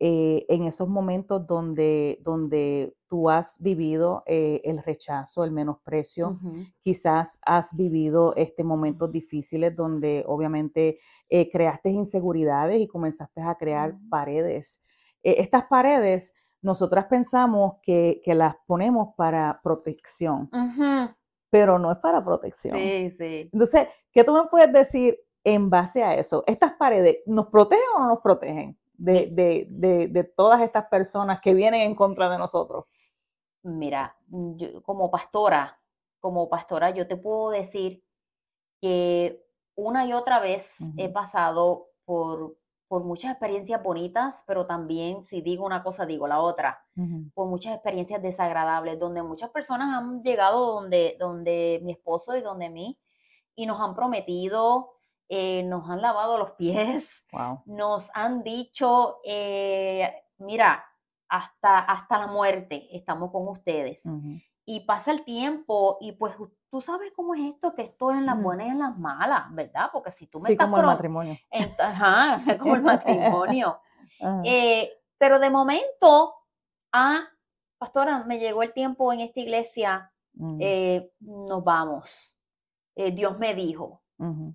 Eh, 0.04 0.47
en 0.49 0.64
esos 0.64 0.88
momentos 0.88 1.47
donde, 1.47 2.18
donde 2.25 2.92
tú 3.06 3.30
has 3.30 3.56
vivido 3.62 4.25
eh, 4.26 4.61
el 4.64 4.82
rechazo, 4.82 5.44
el 5.44 5.52
menosprecio, 5.52 6.40
quizás 6.80 7.38
has 7.47 7.76
vivido 7.76 8.35
este, 8.35 8.64
momentos 8.64 9.12
difíciles 9.12 9.76
donde 9.76 10.25
obviamente 10.26 10.99
eh, 11.28 11.49
creaste 11.49 11.90
inseguridades 11.90 12.80
y 12.80 12.88
comenzaste 12.88 13.42
a 13.42 13.54
crear 13.54 13.94
paredes. 14.11 14.82
Estas 15.23 15.66
paredes, 15.71 16.35
nosotras 16.62 17.04
pensamos 17.04 17.75
que, 17.80 18.21
que 18.25 18.35
las 18.35 18.56
ponemos 18.66 19.14
para 19.16 19.61
protección, 19.62 20.50
pero 21.49 21.78
no 21.78 21.92
es 21.92 21.99
para 21.99 22.25
protección. 22.25 22.76
Sí, 22.76 23.11
sí. 23.12 23.50
Entonces, 23.52 23.87
¿qué 24.11 24.25
tú 24.25 24.32
me 24.32 24.47
puedes 24.50 24.73
decir 24.73 25.16
en 25.44 25.71
base 25.71 26.02
a 26.02 26.16
eso? 26.16 26.42
¿Estas 26.49 26.73
paredes 26.73 27.18
nos 27.25 27.47
protegen 27.47 27.85
o 27.94 28.00
no 28.00 28.09
nos 28.09 28.21
protegen 28.21 28.76
de, 29.02 29.26
de, 29.32 29.66
de, 29.68 30.09
de 30.09 30.25
todas 30.25 30.61
estas 30.61 30.87
personas 30.87 31.40
que 31.40 31.54
vienen 31.54 31.80
en 31.80 31.94
contra 31.97 32.28
de 32.28 32.38
nosotros? 32.38 32.85
Mira, 33.64 34.16
yo 34.28 34.82
como 34.82 35.11
pastora, 35.11 35.80
como 36.21 36.49
pastora, 36.49 36.90
yo 36.90 37.09
te 37.09 37.16
puedo 37.16 37.50
decir 37.50 38.04
que 38.80 39.44
una 39.75 40.06
y 40.06 40.12
otra 40.12 40.38
vez 40.38 40.78
he 40.97 41.09
pasado 41.09 41.88
por, 42.04 42.56
por 42.87 43.02
muchas 43.02 43.32
experiencias 43.32 43.82
bonitas, 43.82 44.44
pero 44.47 44.66
también 44.66 45.25
si 45.25 45.40
digo 45.40 45.66
una 45.66 45.82
cosa, 45.82 46.06
digo 46.06 46.28
la 46.28 46.40
otra, 46.40 46.85
por 47.35 47.49
muchas 47.49 47.75
experiencias 47.75 48.23
desagradables, 48.23 49.00
donde 49.00 49.23
muchas 49.23 49.50
personas 49.50 49.97
han 49.97 50.23
llegado 50.23 50.75
donde, 50.75 51.16
donde 51.18 51.80
mi 51.82 51.92
esposo 51.92 52.37
y 52.37 52.40
donde 52.40 52.71
mí 52.71 52.99
y 53.56 53.66
nos 53.66 53.80
han 53.80 53.94
prometido, 53.94 54.92
eh, 55.34 55.62
nos 55.62 55.88
han 55.88 56.02
lavado 56.02 56.36
los 56.36 56.50
pies, 56.52 57.26
Wow. 57.32 57.62
nos 57.64 58.10
han 58.14 58.42
dicho, 58.42 59.20
eh, 59.24 60.12
mira, 60.36 60.84
hasta, 61.28 61.78
hasta 61.78 62.18
la 62.18 62.26
muerte 62.26 62.94
estamos 62.94 63.30
con 63.30 63.48
ustedes. 63.48 64.02
Y 64.66 64.80
pasa 64.80 65.10
el 65.10 65.24
tiempo 65.24 65.96
y 66.02 66.12
pues 66.12 66.34
tú 66.70 66.82
sabes 66.82 67.12
cómo 67.16 67.34
es 67.34 67.40
esto, 67.54 67.74
que 67.74 67.82
esto 67.82 68.10
es 68.10 68.18
en 68.18 68.26
las 68.26 68.40
buenas 68.40 68.66
y 68.66 68.70
en 68.70 68.78
las 68.78 68.98
malas, 68.98 69.44
¿verdad? 69.52 69.88
Porque 69.90 70.10
si 70.10 70.26
tú 70.26 70.38
me 70.38 70.48
Sí, 70.48 70.52
estás 70.52 70.66
como 70.66 70.76
el 70.80 70.86
matrimonio. 70.86 71.38
ajá, 71.78 72.42
como 72.60 72.74
el 72.74 72.82
matrimonio. 72.82 73.80
Eh, 74.44 74.88
pero 75.18 75.40
de 75.40 75.50
momento, 75.50 76.34
ah, 76.92 77.24
pastora, 77.78 78.22
me 78.24 78.38
llegó 78.38 78.62
el 78.62 78.72
tiempo 78.72 79.12
en 79.12 79.18
esta 79.20 79.40
iglesia, 79.40 80.12
eh, 80.60 81.10
nos 81.20 81.64
vamos. 81.64 82.38
Eh, 82.94 83.10
Dios 83.10 83.36
me 83.38 83.52
dijo, 83.54 84.01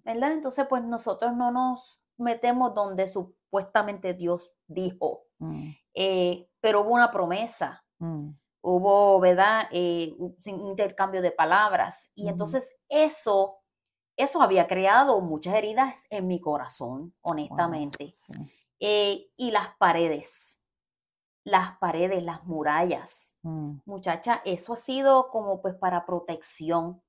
Entonces, 0.06 0.66
pues 0.68 0.84
nosotros 0.84 1.36
no 1.36 1.52
nos 1.52 2.02
metemos 2.18 2.74
donde 2.74 3.08
supuestamente 3.08 4.14
Dios 4.14 4.54
dijo, 4.68 5.26
mm, 5.40 5.70
eh, 5.94 6.50
pero 6.60 6.82
hubo 6.82 6.92
una 6.92 7.12
promesa, 7.12 7.84
mm, 8.00 8.30
hubo, 8.62 9.20
¿verdad? 9.20 9.68
Eh, 9.72 10.16
un 10.18 10.36
intercambio 10.62 11.22
de 11.22 11.32
palabras. 11.32 12.12
Y 12.16 12.28
entonces 12.28 12.76
eso, 12.90 13.60
eso 14.18 14.42
había 14.42 14.68
creado 14.68 15.22
muchas 15.22 15.56
heridas 15.56 16.08
en 16.10 16.28
mi 16.28 16.40
corazón, 16.40 17.14
wow, 17.24 17.34
honestamente. 17.34 18.14
sí. 18.16 18.34
Eh, 18.80 19.32
y 19.36 19.52
las 19.52 19.76
paredes, 19.78 20.62
las 21.44 21.78
paredes, 21.78 22.24
las 22.24 22.44
murallas. 22.46 23.38
Mm, 23.42 23.78
Muchacha, 23.86 24.42
eso 24.46 24.74
ha 24.74 24.78
sido 24.78 25.30
como 25.30 25.62
pues 25.62 25.76
para 25.76 26.06
protección. 26.06 27.02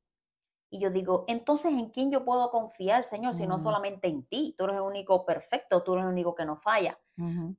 Y 0.71 0.81
yo 0.81 0.91
digo, 0.91 1.25
entonces, 1.29 1.73
¿en 1.73 1.91
quién 1.91 2.11
yo 2.11 2.25
puedo 2.25 2.51
confiar, 2.51 3.05
Señor, 3.05 3.35
si 3.35 3.47
no 3.47 3.59
Mm. 3.59 3.61
solamente 3.61 4.09
en 4.09 4.27
ti? 4.27 4.55
Tú 4.59 4.65
eres 4.65 4.77
el 4.77 4.83
único 4.83 5.25
perfecto, 5.25 5.83
tú 5.83 5.95
eres 5.95 6.05
el 6.05 6.11
único 6.13 6.35
que 6.35 6.45
no 6.45 6.57
falla. 6.57 6.99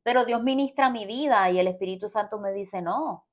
Pero 0.03 0.25
Dios 0.25 0.41
ministra 0.43 0.89
mi 0.89 1.05
vida 1.05 1.49
y 1.51 1.59
el 1.59 1.67
Espíritu 1.67 2.09
Santo 2.09 2.39
me 2.39 2.51
dice, 2.53 2.81
no, 2.81 3.27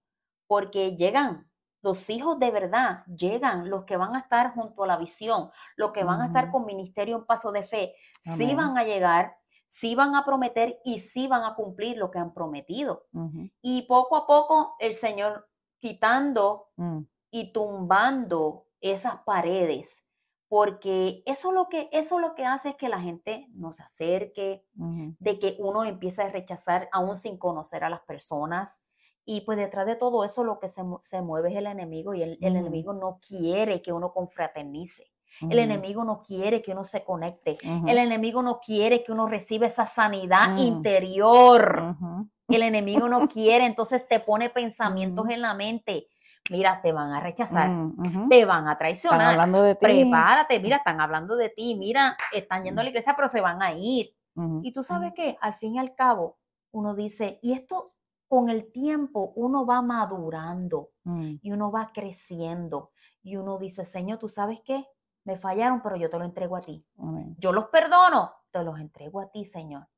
porque 0.47 0.97
llegan 0.97 1.51
los 1.83 2.11
hijos 2.11 2.39
de 2.39 2.51
verdad, 2.51 3.05
llegan 3.07 3.71
los 3.71 3.85
que 3.85 3.97
van 3.97 4.17
a 4.17 4.21
estar 4.21 4.55
junto 4.55 4.85
a 4.85 4.87
la 4.89 4.97
visión, 4.99 5.51
los 5.77 5.93
que 5.93 6.05
van 6.05 6.21
a 6.23 6.27
estar 6.27 6.51
Ujú. 6.51 6.51
con 6.51 6.67
ministerio 6.67 7.17
en 7.17 7.27
paso 7.27 7.53
de 7.53 7.63
fe, 7.63 7.95
sí 8.21 8.55
Amén. 8.55 8.57
van 8.57 8.77
a 8.79 8.85
llegar, 8.85 9.39
sí 9.69 9.95
van 9.95 10.15
a 10.17 10.25
prometer 10.25 10.81
y 10.85 10.99
sí 11.01 11.29
van 11.29 11.45
a 11.45 11.55
cumplir 11.55 11.97
lo 11.99 12.11
que 12.11 12.19
han 12.19 12.35
prometido. 12.35 13.07
Y 13.63 13.83
poco 13.83 14.17
a 14.17 14.27
poco 14.27 14.77
el 14.81 14.95
Señor 14.95 15.49
quitando 15.81 16.71
mm, 16.79 17.07
y 17.31 17.53
tumbando 17.53 18.66
esas 18.81 19.17
paredes, 19.25 20.07
porque 20.49 21.23
eso 21.27 21.53
lo 21.53 21.69
que 21.69 21.89
eso 21.93 22.19
lo 22.19 22.35
que 22.35 22.45
hace 22.45 22.71
es 22.71 22.77
que 22.77 22.89
la 22.89 23.01
gente 23.01 23.49
no 23.53 23.73
se 23.73 23.83
acerque, 23.83 24.65
de 25.19 25.39
que 25.39 25.57
uno 25.59 25.85
empieza 25.85 26.25
a 26.25 26.29
rechazar 26.29 26.89
aún 26.93 27.17
sin 27.17 27.39
conocer 27.39 27.83
a 27.85 27.91
las 27.91 28.01
personas. 28.01 28.81
Y 29.25 29.41
pues 29.41 29.59
detrás 29.59 29.87
de 29.87 29.97
todo 29.97 30.25
eso 30.25 30.45
lo 30.45 30.61
que 30.61 30.69
se, 30.69 30.83
se 31.01 31.21
mueve 31.23 31.51
es 31.51 31.57
el 31.57 31.67
enemigo 31.67 32.15
y 32.15 32.23
el, 32.23 32.39
el 32.41 32.55
enemigo 32.57 32.93
no 32.93 33.19
quiere 33.27 33.83
que 33.83 33.93
uno 33.93 34.13
confraternice. 34.13 35.11
El 35.41 35.59
ujú, 35.59 35.61
enemigo 35.61 36.05
no 36.05 36.23
quiere 36.23 36.63
que 36.63 36.73
uno 36.73 36.85
se 36.85 37.03
conecte. 37.03 37.59
El 37.87 37.99
enemigo 37.99 38.41
no 38.43 38.61
quiere 38.61 39.03
que 39.03 39.11
uno 39.13 39.27
reciba 39.27 39.67
esa 39.67 39.87
sanidad 39.87 40.55
Mm. 40.57 40.61
interior. 40.61 41.97
El 42.49 42.63
enemigo 42.63 43.09
no 43.09 43.27
quiere, 43.27 43.65
entonces 43.67 44.07
te 44.07 44.21
pone 44.21 44.51
pensamientos 44.51 45.29
en 45.31 45.43
la 45.43 45.55
mente. 45.55 46.07
Mira, 46.51 46.81
te 46.83 46.93
van 46.93 47.13
a 47.13 47.21
rechazar, 47.21 47.69
mm, 47.71 48.29
te 48.29 48.45
van 48.45 48.67
a 48.67 48.73
Están 48.73 48.79
traicionar. 48.79 49.33
hablando 49.33 49.63
de 49.63 49.75
ti. 49.75 49.81
Prepárate, 49.87 50.61
mira, 50.61 50.77
están 50.77 51.01
hablando 51.01 51.37
de 51.37 51.49
ti, 51.51 51.75
mira, 51.77 52.17
están 52.33 52.65
yendo 52.65 52.81
a 52.81 52.85
la 52.85 52.91
iglesia, 52.91 53.15
pero 53.17 53.29
se 53.29 53.41
van 53.41 53.63
a 53.63 53.73
ir. 53.73 54.15
Y 54.63 54.73
tú 54.73 54.83
sabes 54.83 55.13
que 55.15 55.39
al 55.41 55.55
fin 55.55 55.77
y 55.77 55.79
al 55.79 55.95
cabo, 55.95 56.37
uno 56.71 56.95
dice, 56.95 57.39
y 57.43 57.53
esto 57.55 57.95
con 58.29 58.51
el 58.51 58.71
tiempo 58.71 59.33
uno 59.37 59.65
va 59.65 59.81
madurando 59.83 60.91
mm, 61.05 61.37
y 61.41 61.53
uno 61.53 61.71
va 61.71 61.91
creciendo 61.95 62.91
y 63.23 63.37
uno 63.37 63.57
dice, 63.59 63.85
Señor, 63.85 64.19
¿tú 64.19 64.29
sabes 64.29 64.61
qué? 64.65 64.85
Me 65.25 65.37
fallaron, 65.37 65.81
pero 65.81 65.97
yo 65.97 66.11
te 66.11 66.19
lo 66.19 66.25
entrego 66.25 66.57
a 66.57 66.61
ti. 66.61 66.85
Yo 67.39 67.53
los 67.53 67.67
perdono, 67.69 68.33
te 68.51 68.63
los 68.63 68.79
entrego 68.79 69.21
a 69.21 69.31
ti, 69.31 69.45
Señor. 69.45 69.89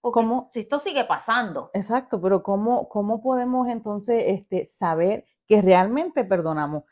Porque 0.00 0.20
¿Cómo? 0.20 0.48
si 0.52 0.60
esto 0.60 0.78
sigue 0.78 1.04
pasando, 1.04 1.70
Exacto, 1.74 2.20
pero 2.20 2.42
¿cómo, 2.42 2.88
cómo 2.88 3.20
podemos 3.20 3.66
entonces 3.68 4.22
este, 4.28 4.64
saber 4.64 5.26
que 5.48 5.62
realmente 5.62 6.24
perdonamos? 6.24 6.84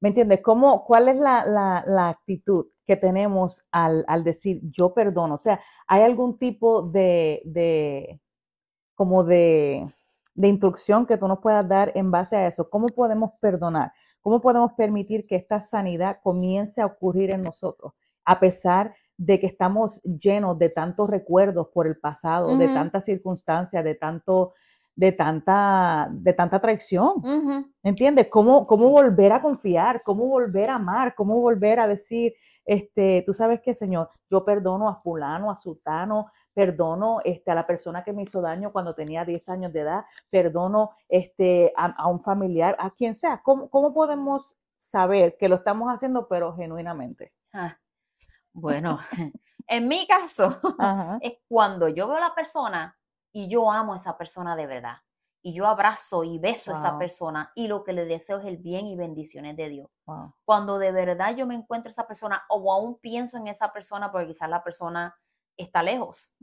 ¿Me 0.00 0.10
entiendes? 0.10 0.40
¿Cómo, 0.42 0.84
¿Cuál 0.84 1.08
es 1.08 1.16
la, 1.16 1.44
la- 1.46 1.84
la 1.86 2.08
actitud 2.10 2.66
que 2.86 2.96
tenemos 2.96 3.64
al, 3.70 4.04
al 4.08 4.24
decir 4.24 4.60
yo 4.64 4.94
perdono? 4.94 5.34
O 5.34 5.38
sea, 5.38 5.60
¿hay 5.86 6.02
algún 6.02 6.38
tipo 6.38 6.82
de, 6.82 7.42
de 7.44 8.20
como 8.94 9.24
de, 9.24 9.86
de 10.34 10.48
instrucción 10.48 11.06
que 11.06 11.16
tú 11.16 11.28
nos 11.28 11.40
puedas 11.40 11.66
dar 11.68 11.92
en 11.94 12.10
base 12.10 12.36
a 12.36 12.46
eso? 12.46 12.68
¿Cómo 12.68 12.86
podemos 12.88 13.32
perdonar? 13.40 13.92
¿Cómo 14.20 14.40
podemos 14.40 14.72
permitir 14.74 15.26
que 15.26 15.36
esta 15.36 15.60
sanidad 15.60 16.18
comience 16.22 16.80
a 16.82 16.86
ocurrir 16.86 17.30
en 17.30 17.42
nosotros? 17.42 17.92
A 18.24 18.38
pesar 18.38 18.94
de 19.16 19.40
que 19.40 19.46
estamos 19.46 20.02
llenos 20.02 20.58
de 20.58 20.70
tantos 20.70 21.08
recuerdos 21.10 21.68
por 21.72 21.86
el 21.86 21.98
pasado, 21.98 22.56
de 22.56 22.68
tantas 22.68 23.04
circunstancias, 23.04 23.82
de 23.84 23.94
tanto, 23.94 24.54
de 25.00 25.12
tanta, 25.12 26.08
de 26.10 26.34
tanta 26.34 26.60
traición. 26.60 27.14
ujú, 27.16 27.72
¿Entiendes? 27.82 28.28
¿Cómo, 28.28 28.66
cómo 28.66 28.84
Sí. 28.84 28.92
volver 28.92 29.32
a 29.32 29.40
confiar? 29.40 30.02
¿Cómo 30.02 30.26
volver 30.26 30.68
a 30.68 30.74
amar? 30.74 31.14
¿Cómo 31.14 31.40
volver 31.40 31.80
a 31.80 31.88
decir, 31.88 32.34
este, 32.66 33.22
tú 33.24 33.32
sabes 33.32 33.62
qué, 33.62 33.72
Señor, 33.72 34.10
yo 34.28 34.44
perdono 34.44 34.90
a 34.90 35.00
fulano, 35.00 35.50
a 35.50 35.56
sultano, 35.56 36.30
perdono 36.52 37.20
este, 37.24 37.50
a 37.50 37.54
la 37.54 37.66
persona 37.66 38.04
que 38.04 38.12
me 38.12 38.24
hizo 38.24 38.42
daño 38.42 38.72
cuando 38.72 38.94
tenía 38.94 39.24
10 39.24 39.48
años 39.48 39.72
de 39.72 39.80
edad, 39.80 40.04
perdono 40.30 40.90
este, 41.08 41.72
a, 41.74 42.06
un 42.06 42.20
familiar, 42.20 42.76
a 42.78 42.90
quien 42.90 43.14
sea. 43.14 43.40
¿Cómo, 43.42 43.70
¿Cómo, 43.70 43.94
podemos 43.94 44.58
saber 44.76 45.38
que 45.38 45.48
lo 45.48 45.54
estamos 45.54 45.88
haciendo, 45.88 46.28
pero 46.28 46.54
genuinamente? 46.54 47.32
Ah, 47.54 47.78
bueno, 48.52 48.98
en 49.66 49.88
mi 49.88 50.06
caso, 50.06 50.60
es 51.22 51.38
cuando 51.48 51.88
yo 51.88 52.06
veo 52.06 52.18
a 52.18 52.28
la 52.28 52.34
persona 52.34 52.99
y 53.32 53.48
yo 53.48 53.70
amo 53.70 53.94
a 53.94 53.96
esa 53.96 54.16
persona 54.16 54.56
de 54.56 54.66
verdad 54.66 54.96
y 55.42 55.54
yo 55.54 55.66
abrazo 55.66 56.22
y 56.22 56.38
beso 56.38 56.72
a 56.72 56.74
esa 56.74 56.98
persona 56.98 57.50
y 57.54 57.66
lo 57.66 57.82
que 57.82 57.92
le 57.94 58.04
deseo 58.04 58.38
es 58.38 58.46
el 58.46 58.58
bien 58.58 58.86
y 58.86 58.96
bendiciones 58.96 59.56
de 59.56 59.68
Dios. 59.70 59.90
Cuando 60.44 60.78
de 60.78 60.92
verdad 60.92 61.34
yo 61.34 61.46
me 61.46 61.54
encuentro 61.54 61.90
esa 61.90 62.06
persona 62.06 62.42
o 62.50 62.72
aún 62.72 62.98
pienso 62.98 63.38
en 63.38 63.48
esa 63.48 63.72
persona 63.72 64.12
porque 64.12 64.28
quizás 64.28 64.50
la 64.50 64.62
persona 64.62 65.16
está 65.56 65.82
lejos 65.82 66.34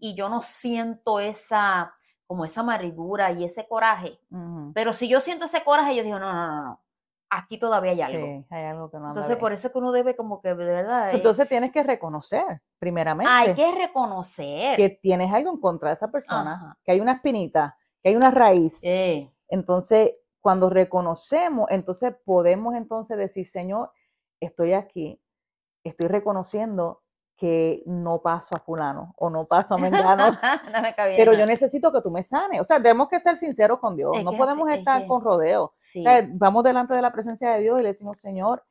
y 0.00 0.14
yo 0.14 0.28
no 0.28 0.42
siento 0.42 1.20
esa 1.20 1.94
como 2.26 2.44
esa 2.44 2.62
amargura 2.62 3.30
y 3.32 3.44
ese 3.44 3.66
coraje. 3.68 4.18
Pero 4.74 4.92
si 4.92 5.08
yo 5.08 5.20
siento 5.20 5.46
ese 5.46 5.64
coraje, 5.64 5.94
yo 5.94 6.02
digo, 6.02 6.18
no, 6.18 6.32
no, 6.32 6.46
no, 6.46 6.64
no. 6.64 6.81
Aquí 7.34 7.58
todavía 7.58 7.92
hay 7.92 8.02
algo. 8.02 8.26
Sí, 8.26 8.46
hay 8.50 8.64
algo 8.64 8.90
que 8.90 8.98
no 8.98 9.08
Entonces, 9.08 9.36
por 9.36 9.52
eso 9.52 9.68
es 9.68 9.72
que 9.72 9.78
uno 9.78 9.90
debe 9.90 10.14
como 10.14 10.40
que 10.40 10.48
de 10.48 10.54
verdad. 10.54 11.14
Entonces 11.14 11.48
tienes 11.48 11.72
que 11.72 11.82
reconocer, 11.82 12.62
primeramente. 12.78 13.32
Hay 13.32 13.54
que 13.54 13.72
reconocer. 13.72 14.76
Que 14.76 14.90
tienes 14.90 15.32
algo 15.32 15.50
en 15.50 15.58
contra 15.58 15.88
de 15.88 15.94
esa 15.94 16.10
persona, 16.10 16.76
que 16.84 16.92
hay 16.92 17.00
una 17.00 17.12
espinita 17.12 17.76
que 18.02 18.10
hay 18.10 18.16
una 18.16 18.30
raíz. 18.30 18.82
Entonces, 19.48 20.14
cuando 20.40 20.68
reconocemos, 20.68 21.70
entonces 21.70 22.14
podemos 22.24 22.74
entonces 22.74 23.16
decir, 23.16 23.46
Señor, 23.46 23.92
estoy 24.40 24.72
aquí, 24.72 25.22
estoy 25.84 26.08
reconociendo 26.08 27.01
que 27.42 27.82
no 27.86 28.22
paso 28.22 28.54
a 28.54 28.60
fulano 28.60 29.16
o 29.18 29.28
no 29.28 29.48
paso 29.48 29.74
a 29.74 29.76
mengano, 29.76 30.38
pero 31.16 31.32
yo 31.32 31.44
necesito 31.44 31.92
que 31.92 32.00
tú 32.00 32.08
me 32.08 32.22
sanes. 32.22 32.60
O 32.60 32.64
sea, 32.64 32.80
tenemos 32.80 33.08
que 33.08 33.18
ser 33.18 33.36
sinceros 33.36 33.80
con 33.80 33.96
Dios, 33.96 34.22
no 34.22 34.30
podemos 34.30 34.70
estar 34.70 35.04
con 35.08 35.20
rodeo. 35.20 35.74
vamos 36.34 36.62
delante 36.62 36.94
de 36.94 37.02
la 37.02 37.10
presencia 37.10 37.50
de 37.50 37.62
Dios 37.62 37.80
y 37.80 37.82
le 37.82 37.88
decimos, 37.88 38.20
Señor, 38.20 38.64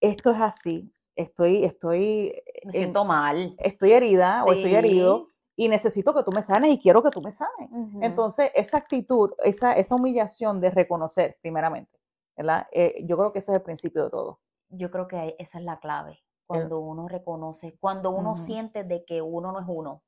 esto 0.00 0.32
es 0.32 0.40
así, 0.40 0.92
estoy, 1.14 1.64
estoy, 1.64 2.34
me 2.64 2.72
siento 2.72 3.04
mal, 3.04 3.54
estoy 3.56 3.92
herida 3.92 4.42
o 4.42 4.52
estoy 4.52 4.74
herido 4.74 5.28
y 5.54 5.68
necesito 5.68 6.12
que 6.12 6.24
tú 6.24 6.32
me 6.34 6.42
sanes 6.42 6.72
y 6.72 6.80
quiero 6.80 7.04
que 7.04 7.10
tú 7.10 7.20
me 7.22 7.30
sanes. 7.30 7.70
Entonces, 8.02 8.50
esa 8.52 8.78
actitud, 8.78 9.30
esa, 9.44 9.74
esa 9.74 9.94
humillación 9.94 10.60
de 10.60 10.72
reconocer, 10.72 11.38
primeramente, 11.40 11.96
¿verdad? 12.36 12.66
Eh, 12.72 13.04
yo 13.04 13.16
creo 13.16 13.32
que 13.32 13.38
ese 13.38 13.52
es 13.52 13.58
el 13.58 13.62
principio 13.62 14.02
de 14.02 14.10
todo. 14.10 14.40
Yo 14.70 14.90
creo 14.90 15.06
que 15.06 15.36
esa 15.38 15.58
es 15.60 15.64
la 15.64 15.78
clave, 15.78 16.18
cuando 16.48 16.80
uno 16.80 17.06
reconoce, 17.08 17.76
cuando 17.78 18.10
uno 18.10 18.34
siente 18.34 18.82
de 18.82 19.04
que 19.04 19.20
uno 19.20 19.52
no 19.52 19.60
es 19.60 19.66
uno, 19.68 20.02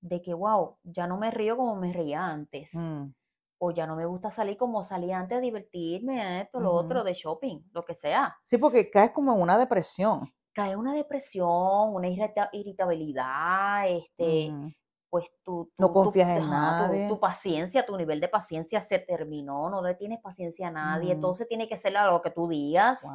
de 0.00 0.20
que, 0.20 0.34
wow, 0.34 0.76
ya 0.82 1.06
no 1.06 1.16
me 1.16 1.30
río 1.30 1.56
como 1.56 1.76
me 1.76 1.92
reía 1.92 2.26
antes, 2.26 2.74
mm. 2.74 3.04
o 3.58 3.70
ya 3.70 3.86
no 3.86 3.94
me 3.94 4.04
gusta 4.04 4.32
salir 4.32 4.56
como 4.56 4.82
salía 4.82 5.20
antes, 5.20 5.38
a 5.38 5.40
divertirme, 5.40 6.42
esto, 6.42 6.58
lo 6.58 6.72
otro, 6.72 7.04
de 7.04 7.14
shopping, 7.14 7.60
lo 7.72 7.84
que 7.84 7.94
sea. 7.94 8.36
Sí, 8.44 8.58
porque 8.58 8.90
caes 8.90 9.12
como 9.12 9.32
en 9.32 9.40
una 9.40 9.56
depresión. 9.56 10.20
Cae 10.52 10.74
una 10.74 10.92
depresión, 10.92 11.94
una 11.94 12.08
irritabilidad, 12.08 13.88
este, 13.88 14.52
pues 15.12 15.30
tu, 15.44 15.70
no 15.76 15.92
confías 15.92 16.40
en 16.40 16.48
nadie. 16.48 17.06
Tu, 17.06 17.20
paciencia, 17.20 17.84
tu 17.84 17.98
nivel 17.98 18.18
de 18.18 18.28
paciencia 18.28 18.80
se 18.80 18.98
terminó, 18.98 19.68
no 19.68 19.82
le 19.82 19.94
tienes 19.94 20.22
paciencia 20.22 20.68
a 20.68 20.70
nadie, 20.70 21.16
todo 21.16 21.34
se 21.34 21.44
tiene 21.44 21.68
que 21.68 21.74
hacer 21.74 21.94
a 21.98 22.06
lo 22.06 22.22
que 22.22 22.30
tú 22.30 22.48
digas. 22.48 23.06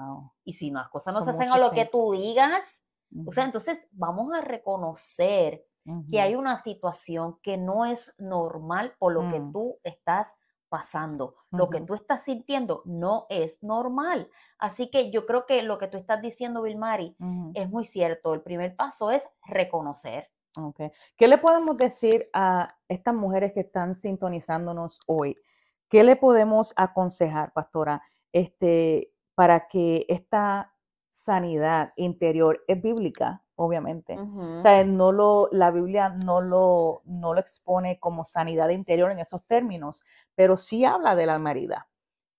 Y 0.43 0.53
si 0.53 0.69
no, 0.69 0.79
las 0.79 0.89
cosas 0.89 1.11
no 1.11 1.23
se 1.23 1.31
hacen 1.31 1.49
a 1.49 1.57
lo 1.57 1.71
que 1.71 1.85
tú 1.85 2.11
digas, 2.11 2.83
o 3.25 3.31
sea, 3.31 3.45
entonces 3.45 3.79
vamos 3.89 4.31
a 4.31 4.41
reconocer 4.41 5.65
que 6.11 6.21
hay 6.21 6.35
una 6.35 6.57
situación 6.57 7.39
que 7.41 7.57
no 7.57 7.83
es 7.83 8.13
normal 8.19 8.93
por 8.99 9.13
lo 9.13 9.27
que 9.27 9.39
mm. 9.39 9.51
tú 9.51 9.79
estás 9.83 10.35
pasando. 10.69 11.33
Lo 11.49 11.71
que 11.71 11.81
tú 11.81 11.95
estás 11.95 12.25
sintiendo 12.25 12.83
no 12.85 13.25
es 13.31 13.63
normal. 13.63 14.29
Así 14.59 14.91
que 14.91 15.09
yo 15.09 15.25
creo 15.25 15.47
que 15.47 15.63
lo 15.63 15.79
que 15.79 15.87
tú 15.87 15.97
estás 15.97 16.21
diciendo, 16.21 16.61
Vilmari, 16.61 17.17
es 17.55 17.67
muy 17.71 17.85
cierto. 17.85 18.35
El 18.35 18.43
primer 18.43 18.75
paso 18.75 19.09
es 19.09 19.27
reconocer. 19.47 20.29
Okay. 20.59 20.91
¿Qué 21.15 21.27
le 21.27 21.37
podemos 21.37 21.77
decir 21.77 22.29
a 22.33 22.75
estas 22.87 23.13
mujeres 23.13 23.53
que 23.53 23.59
están 23.59 23.93
sintonizándonos 23.93 24.99
hoy? 25.05 25.37
¿Qué 25.87 26.03
le 26.03 26.15
podemos 26.15 26.73
aconsejar, 26.75 27.53
pastora, 27.53 28.01
este, 28.33 29.13
para 29.35 29.67
que 29.67 30.05
esta 30.09 30.73
sanidad 31.09 31.93
interior 31.95 32.63
es 32.67 32.81
bíblica? 32.81 33.43
obviamente. 33.57 34.17
O 34.17 34.61
sea, 34.61 34.83
no 34.83 35.11
lo, 35.11 35.49
la 35.51 35.71
Biblia 35.71 36.09
no 36.09 36.41
lo, 36.41 37.01
no 37.05 37.33
lo 37.33 37.39
expone 37.39 37.99
como 37.99 38.23
sanidad 38.23 38.69
interior 38.69 39.11
en 39.11 39.19
esos 39.19 39.43
términos, 39.45 40.03
pero 40.35 40.57
sí 40.57 40.85
habla 40.85 41.15
de 41.15 41.25
la 41.25 41.33
alma 41.33 41.51
herida. 41.51 41.89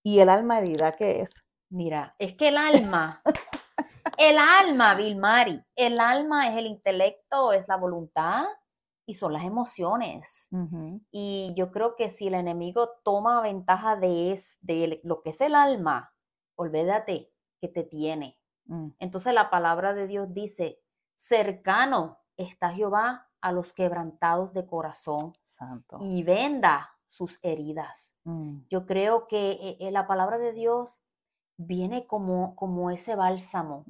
¿Y 0.04 0.20
el 0.20 0.28
alma 0.28 0.58
herida 0.58 0.92
qué 0.92 1.20
es? 1.20 1.44
Mira, 1.70 2.14
es 2.18 2.34
que 2.34 2.48
el 2.48 2.56
alma, 2.56 3.20
el 4.18 4.38
alma, 4.38 4.94
Vilmari, 4.94 5.62
el 5.76 6.00
alma 6.00 6.48
es 6.48 6.56
el 6.56 6.66
intelecto, 6.66 7.52
es 7.52 7.68
la 7.68 7.76
voluntad 7.76 8.44
y 9.06 9.14
son 9.14 9.32
las 9.32 9.44
emociones. 9.44 10.50
Y 11.10 11.54
yo 11.56 11.70
creo 11.70 11.96
que 11.96 12.10
si 12.10 12.28
el 12.28 12.34
enemigo 12.34 12.90
toma 13.04 13.40
ventaja 13.40 13.96
de, 13.96 14.32
es, 14.32 14.58
de 14.60 15.00
lo 15.02 15.22
que 15.22 15.30
es 15.30 15.40
el 15.40 15.54
alma, 15.54 16.12
olvídate 16.56 17.32
que 17.60 17.68
te 17.68 17.84
tiene. 17.84 18.38
Mm. 18.66 18.90
Entonces 18.98 19.32
la 19.32 19.50
palabra 19.50 19.94
de 19.94 20.06
Dios 20.06 20.32
dice, 20.34 20.82
cercano 21.14 22.18
está 22.36 22.70
Jehová 22.70 23.28
a 23.40 23.52
los 23.52 23.72
quebrantados 23.72 24.52
de 24.52 24.66
corazón 24.66 25.32
Santo. 25.42 25.98
y 26.00 26.22
venda 26.22 26.90
sus 27.06 27.38
heridas. 27.42 28.14
Mm. 28.24 28.58
Yo 28.68 28.84
creo 28.86 29.26
que 29.26 29.52
eh, 29.52 29.76
eh, 29.80 29.90
la 29.90 30.06
palabra 30.06 30.38
de 30.38 30.52
Dios 30.52 31.02
viene 31.58 32.06
como, 32.06 32.56
como 32.56 32.90
ese 32.90 33.14
bálsamo 33.14 33.84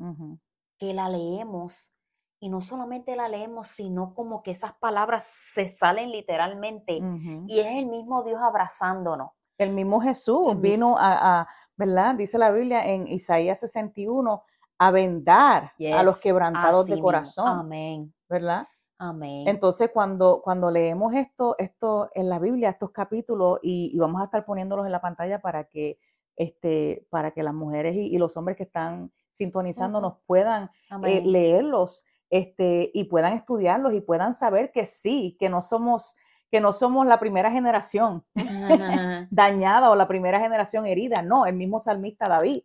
que 0.78 0.94
la 0.94 1.09
leemos 1.09 1.94
y 2.40 2.48
no 2.48 2.61
solamente 2.61 3.14
la 3.14 3.28
leemos, 3.28 3.68
sino 3.68 4.14
como 4.14 4.42
que 4.42 4.50
esas 4.50 4.72
palabras 4.74 5.24
se 5.26 5.70
salen 5.70 6.11
literalmente 6.11 7.00
y 7.46 7.61
es 7.61 7.66
el 7.66 7.87
mismo 7.87 8.22
Dios 8.24 8.40
abrazándonos. 8.40 9.31
El 9.59 9.72
mismo 9.72 10.00
Jesús 10.00 10.61
vino 10.61 10.96
a, 10.98 11.40
a, 11.40 11.48
¿verdad? 11.76 12.14
Dice 12.14 12.38
la 12.38 12.50
Biblia 12.50 12.85
en 12.85 13.09
Isaías 13.09 13.61
61, 13.61 14.42
a 14.78 14.90
vendar 14.90 15.72
a 15.94 16.02
los 16.02 16.20
quebrantados 16.20 16.87
de 16.87 17.00
corazón. 17.00 17.48
Amén. 17.48 18.14
¿Verdad? 18.28 18.66
Amén. 18.98 19.46
Entonces, 19.46 19.90
cuando, 19.92 20.40
cuando 20.42 20.70
leemos 20.70 21.14
esto, 21.14 21.57
esto 21.59 22.11
en 22.14 22.28
la 22.28 22.38
Biblia, 22.38 22.70
estos 22.70 22.90
capítulos, 22.90 23.59
y, 23.62 23.96
vamos 23.98 24.20
a 24.20 24.24
estar 24.24 24.44
poniéndolos 24.44 24.87
en 24.87 24.92
la 24.92 25.00
pantalla 25.00 25.40
para 25.40 25.64
que, 25.64 25.98
este, 26.38 27.05
para 27.11 27.33
que 27.33 27.42
las 27.42 27.53
mujeres 27.53 27.96
y, 27.96 28.16
los 28.16 28.37
hombres 28.37 28.57
que 28.57 28.62
están 28.62 29.12
sintonizándonos 29.33 30.18
puedan 30.24 30.70
eh, 31.05 31.20
leerlos 31.24 32.05
este, 32.31 32.90
y 32.94 33.05
puedan 33.05 33.33
estudiarlos 33.35 33.92
y 33.92 34.01
puedan 34.01 34.35
saber 34.35 34.70
que 34.70 34.87
sí, 34.87 35.37
que 35.38 35.51
no 35.51 35.61
somos 35.61 36.16
que 36.51 36.61
no 36.61 36.72
somos 36.72 37.07
la 37.07 37.20
primera 37.20 37.51
generación 37.51 38.24
dañada 39.31 39.90
o 39.90 39.96
la 39.96 40.09
primera 40.09 40.40
generación 40.40 40.87
herida, 40.87 41.20
no, 41.20 41.44
el 41.44 41.55
mismo 41.55 41.79
salmista 41.79 42.27
David. 42.27 42.62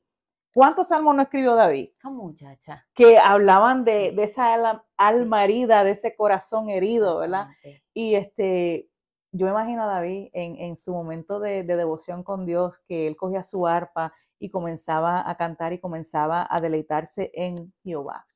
¿Cuántos 0.53 0.89
salmos 0.89 1.15
no 1.15 1.23
escribió 1.23 1.55
David? 1.55 1.89
Oh, 2.05 2.11
muchacha. 2.11 2.87
Que 2.93 3.17
hablaban 3.17 3.83
de, 3.83 4.15
esa 4.19 4.85
alma, 4.95 5.43
herida, 5.43 5.83
de 5.83 5.91
ese 5.91 6.15
corazón 6.15 6.69
herido, 6.69 7.17
¿verdad? 7.17 7.47
Y 7.93 8.15
este, 8.15 8.87
yo 9.33 9.47
imagino 9.47 9.83
a 9.83 9.87
David 9.87 10.29
en, 10.33 10.75
su 10.75 10.93
momento 10.93 11.39
de, 11.39 11.63
devoción 11.63 12.23
con 12.23 12.45
Dios, 12.45 12.79
que 12.87 13.07
él 13.07 13.15
cogía 13.15 13.41
su 13.41 13.67
arpa 13.67 14.13
y 14.39 14.49
comenzaba 14.49 15.27
a 15.27 15.35
cantar 15.35 15.73
y 15.73 15.79
comenzaba 15.79 16.47
a 16.49 16.61
deleitarse 16.61 17.31
en 17.33 17.73
Jehová, 17.83 18.27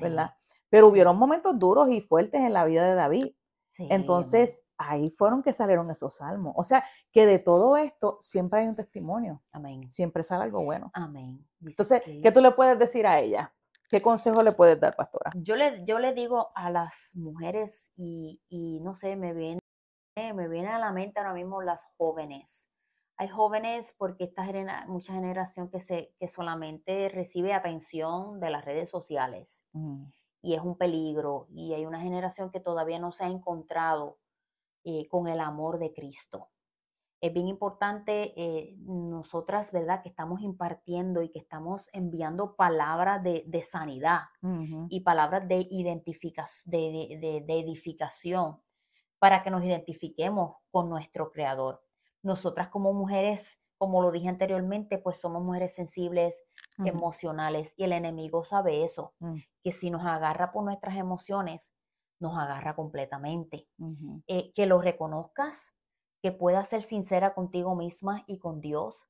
¿verdad? 0.00 0.34
Pero 0.68 0.88
hubieron 0.88 1.16
momentos 1.16 1.56
duros 1.58 1.88
y 1.90 2.00
fuertes 2.00 2.40
en 2.40 2.52
la 2.52 2.64
vida 2.64 2.86
de 2.86 2.94
David. 2.94 3.32
Entonces, 3.78 4.64
ahí 4.76 5.10
fueron 5.10 5.42
que 5.42 5.52
salieron 5.52 5.90
esos 5.90 6.16
salmos. 6.16 6.52
O 6.56 6.64
sea, 6.64 6.84
que 7.12 7.26
de 7.26 7.38
todo 7.38 7.76
esto 7.76 8.18
siempre 8.20 8.60
hay 8.60 8.66
un 8.66 8.74
testimonio. 8.74 9.42
Amén. 9.52 9.90
Siempre 9.90 10.22
sale 10.22 10.44
algo 10.44 10.64
bueno. 10.64 10.90
Amén. 10.92 11.46
Entonces, 11.64 12.02
¿qué 12.04 12.32
tú 12.32 12.40
le 12.40 12.50
puedes 12.50 12.78
decir 12.78 13.06
a 13.06 13.20
ella? 13.20 13.54
¿Qué 13.90 14.00
consejo 14.00 14.42
le 14.42 14.52
puedes 14.52 14.78
dar, 14.78 14.94
pastora? 14.94 15.32
Yo 15.34 15.56
le, 15.56 15.84
yo 15.84 15.98
le 15.98 16.12
digo 16.12 16.50
a 16.54 16.70
las 16.70 17.10
mujeres 17.14 17.90
y, 17.96 18.38
no 18.82 18.94
sé, 18.94 19.16
me 19.16 19.34
viene, 19.34 19.59
me 20.34 20.48
viene 20.48 20.68
a 20.68 20.78
la 20.78 20.92
mente 20.92 21.18
ahora 21.18 21.34
mismo 21.34 21.62
las 21.62 21.84
jóvenes. 21.96 22.68
Hay 23.16 23.28
jóvenes 23.28 23.94
porque 23.98 24.24
esta 24.24 24.44
mucha 24.86 25.12
generación 25.12 25.68
que, 25.68 25.80
se, 25.80 26.14
que 26.18 26.26
solamente 26.26 27.10
recibe 27.10 27.52
atención 27.52 28.40
de 28.40 28.50
las 28.50 28.64
redes 28.64 28.88
sociales 28.88 29.66
y 30.40 30.54
es 30.54 30.62
un 30.62 30.78
peligro 30.78 31.46
y 31.50 31.74
hay 31.74 31.84
una 31.84 32.00
generación 32.00 32.50
que 32.50 32.60
todavía 32.60 32.98
no 32.98 33.12
se 33.12 33.24
ha 33.24 33.28
encontrado 33.28 34.18
eh, 34.84 35.06
con 35.08 35.28
el 35.28 35.40
amor 35.40 35.78
de 35.78 35.92
Cristo. 35.92 36.48
es 37.20 37.34
bien 37.34 37.48
importante 37.48 38.32
eh, 38.36 38.76
nosotras, 38.78 39.70
¿verdad? 39.70 40.02
Que 40.02 40.08
estamos 40.08 40.40
impartiendo 40.40 41.22
y 41.22 41.28
que 41.28 41.40
estamos 41.40 41.90
enviando 41.92 42.56
palabras 42.56 43.22
de, 43.22 43.62
sanidad 43.70 44.22
y 44.88 45.00
palabras 45.00 45.46
de, 45.46 45.66
de, 46.66 47.44
de, 47.46 47.60
edificación 47.60 48.62
para 49.20 49.44
que 49.44 49.50
nos 49.50 49.62
identifiquemos 49.62 50.56
con 50.72 50.88
nuestro 50.88 51.30
Creador. 51.30 51.84
Nosotras 52.22 52.68
como 52.68 52.92
mujeres, 52.92 53.60
como 53.78 54.02
lo 54.02 54.10
dije 54.10 54.28
anteriormente, 54.28 54.98
pues 54.98 55.18
somos 55.18 55.42
mujeres 55.42 55.74
sensibles, 55.74 56.42
emocionales 56.84 57.74
y 57.76 57.84
el 57.84 57.92
enemigo 57.92 58.44
sabe 58.44 58.82
eso, 58.82 59.14
mm. 59.20 59.36
que 59.62 59.72
si 59.72 59.90
nos 59.90 60.04
agarra 60.04 60.50
por 60.50 60.64
nuestras 60.64 60.96
emociones, 60.96 61.72
nos 62.18 62.36
agarra 62.36 62.74
completamente. 62.74 63.68
Eh, 64.26 64.52
que 64.54 64.66
lo 64.66 64.80
reconozcas, 64.80 65.74
que 66.22 66.32
puedas 66.32 66.68
ser 66.68 66.82
sincera 66.82 67.34
contigo 67.34 67.74
misma 67.74 68.24
y 68.26 68.38
con 68.38 68.60
Dios, 68.60 69.06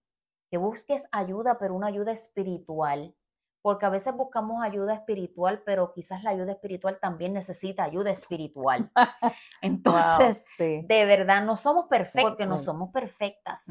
que 0.50 0.58
busques 0.58 1.06
ayuda, 1.12 1.58
pero 1.58 1.74
una 1.74 1.86
ayuda 1.86 2.12
espiritual, 2.12 3.14
porque 3.62 3.86
a 3.86 3.90
veces 3.90 4.14
buscamos 4.16 4.62
ayuda 4.62 4.94
espiritual, 4.94 5.62
pero 5.64 5.92
quizás 5.92 6.22
la 6.22 6.30
ayuda 6.30 6.52
espiritual 6.52 6.98
también 7.00 7.32
necesita 7.34 7.84
ayuda 7.84 8.10
espiritual. 8.10 8.90
Entonces, 9.62 10.46
de 10.58 11.04
verdad, 11.04 11.44
no 11.44 11.56
somos 11.56 11.86
perfectos, 11.86 12.30
porque 12.30 12.46
no 12.46 12.58
somos 12.58 12.90
perfectas, 12.90 13.66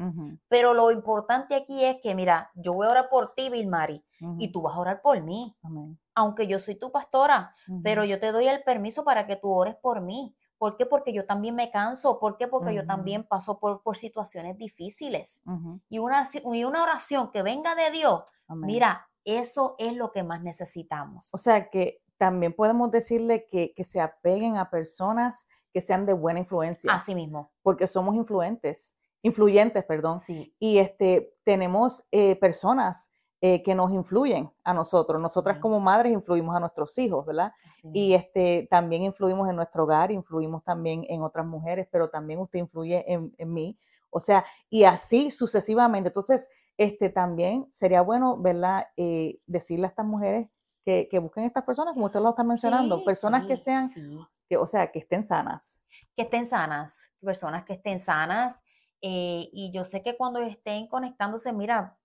pero 0.48 0.74
lo 0.74 0.90
importante 0.90 1.54
aquí 1.54 1.84
es 1.84 1.96
que, 2.02 2.14
mira, 2.14 2.50
yo 2.54 2.74
voy 2.74 2.86
a 2.86 2.90
orar 2.90 3.08
por 3.08 3.34
ti, 3.34 3.50
Vilmari, 3.50 4.04
y 4.38 4.52
tú 4.52 4.62
vas 4.62 4.76
a 4.76 4.80
orar 4.80 5.02
por 5.02 5.20
mí. 5.22 5.56
Aunque 6.14 6.46
yo 6.46 6.60
soy 6.60 6.74
tu 6.76 6.92
pastora, 6.92 7.54
pero 7.82 8.04
yo 8.04 8.20
te 8.20 8.32
doy 8.32 8.46
el 8.48 8.62
permiso 8.62 9.04
para 9.04 9.26
que 9.26 9.36
tú 9.36 9.50
ores 9.50 9.76
por 9.76 10.00
mí. 10.00 10.36
¿Por 10.58 10.76
qué? 10.76 10.84
Porque 10.84 11.14
yo 11.14 11.24
también 11.24 11.54
me 11.54 11.70
canso. 11.70 12.20
¿Por 12.20 12.36
qué? 12.36 12.46
Porque 12.46 12.74
yo 12.74 12.84
también 12.86 13.24
paso 13.24 13.58
por, 13.58 13.82
por 13.82 13.96
situaciones 13.96 14.58
difíciles. 14.58 15.42
y, 15.88 15.98
una, 15.98 16.28
y 16.52 16.64
una 16.64 16.82
oración 16.82 17.30
que 17.30 17.42
venga 17.42 17.74
de 17.74 17.90
Dios, 17.90 18.24
mira, 18.48 19.09
eso 19.24 19.74
es 19.78 19.94
lo 19.94 20.12
que 20.12 20.22
más 20.22 20.42
necesitamos. 20.42 21.28
O 21.32 21.38
sea 21.38 21.70
que 21.70 22.02
también 22.18 22.52
podemos 22.52 22.90
decirle 22.90 23.46
que, 23.46 23.72
se 23.84 24.00
apeguen 24.00 24.58
a 24.58 24.70
personas 24.70 25.48
que 25.72 25.80
sean 25.80 26.04
de 26.04 26.12
buena 26.12 26.40
influencia. 26.40 26.92
Así 26.92 27.14
mismo. 27.14 27.50
Porque 27.62 27.86
somos 27.86 28.14
influentes, 28.14 28.94
influyentes, 29.22 29.84
perdón. 29.84 30.20
Sí. 30.20 30.54
Y 30.58 30.78
este, 30.78 31.34
tenemos 31.44 32.04
eh, 32.10 32.36
personas 32.36 33.12
eh, 33.42 33.62
que 33.62 33.74
nos 33.74 33.90
influyen 33.90 34.52
a 34.64 34.74
nosotros. 34.74 35.18
Nosotras 35.18 35.58
como 35.60 35.80
madres 35.80 36.12
influimos 36.12 36.54
a 36.54 36.60
nuestros 36.60 36.98
hijos, 36.98 37.24
¿verdad? 37.24 37.54
Y 37.94 38.12
este, 38.12 38.68
también 38.70 39.02
influimos 39.02 39.48
en 39.48 39.56
nuestro 39.56 39.84
hogar, 39.84 40.12
influimos 40.12 40.62
también 40.62 41.06
en 41.08 41.22
otras 41.22 41.46
mujeres, 41.46 41.88
pero 41.90 42.10
también 42.10 42.38
usted 42.40 42.58
influye 42.58 43.02
en, 43.10 43.32
mí. 43.50 43.78
O 44.10 44.20
sea, 44.20 44.44
y 44.68 44.84
así 44.84 45.30
sucesivamente. 45.30 46.08
Entonces, 46.08 46.50
este, 46.80 47.10
también 47.10 47.66
sería 47.70 48.00
bueno, 48.00 48.38
¿verdad? 48.38 48.86
Eh, 48.96 49.38
decirle 49.44 49.84
a 49.84 49.90
estas 49.90 50.06
mujeres 50.06 50.48
que, 50.82 51.18
busquen 51.20 51.44
estas 51.44 51.62
personas, 51.62 51.92
como 51.92 52.06
usted 52.06 52.20
lo 52.20 52.30
está 52.30 52.42
mencionando, 52.42 53.04
personas 53.04 53.44
que 53.44 53.58
sean, 53.58 53.90
que, 54.48 54.56
o 54.56 54.64
sea, 54.64 54.90
que 54.90 55.00
estén 55.00 55.22
sanas. 55.22 55.84
Que 56.16 56.22
estén 56.22 56.46
sanas, 56.46 56.98
personas 57.20 57.66
que 57.66 57.74
estén 57.74 58.00
sanas. 58.00 58.62
Eh, 59.02 59.50
y 59.52 59.70
yo 59.74 59.84
sé 59.84 60.00
que 60.02 60.16
cuando 60.16 60.40
estén 60.40 60.88
conectándose, 60.88 61.52
mira, 61.52 61.98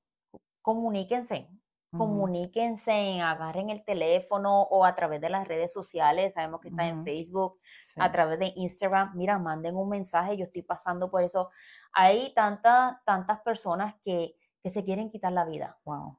comuníquense, 0.62 1.48
comuníquense, 1.98 3.22
agarren 3.22 3.70
el 3.70 3.86
teléfono 3.86 4.64
o 4.64 4.84
a 4.84 4.94
través 4.94 5.22
de 5.22 5.30
las 5.30 5.48
redes 5.48 5.72
sociales, 5.72 6.34
sabemos 6.34 6.60
que 6.60 6.68
está 6.68 6.86
en 6.86 7.06
Facebook, 7.06 7.62
a 7.96 8.12
través 8.12 8.40
de 8.40 8.52
Instagram, 8.58 9.14
mira, 9.16 9.40
manden 9.40 9.78
un 9.78 9.88
mensaje, 9.88 10.36
yo 10.36 10.44
estoy 10.44 10.64
pasando 10.64 11.10
por 11.10 11.24
eso. 11.24 11.50
Hay 11.94 12.34
tantas, 12.34 13.02
tantas 13.06 13.40
personas 13.40 13.96
que, 14.04 14.36
que 14.66 14.72
se 14.72 14.84
quieren 14.84 15.12
quitar 15.12 15.32
la 15.32 15.46
vida. 15.46 15.78
Wow. 15.86 16.18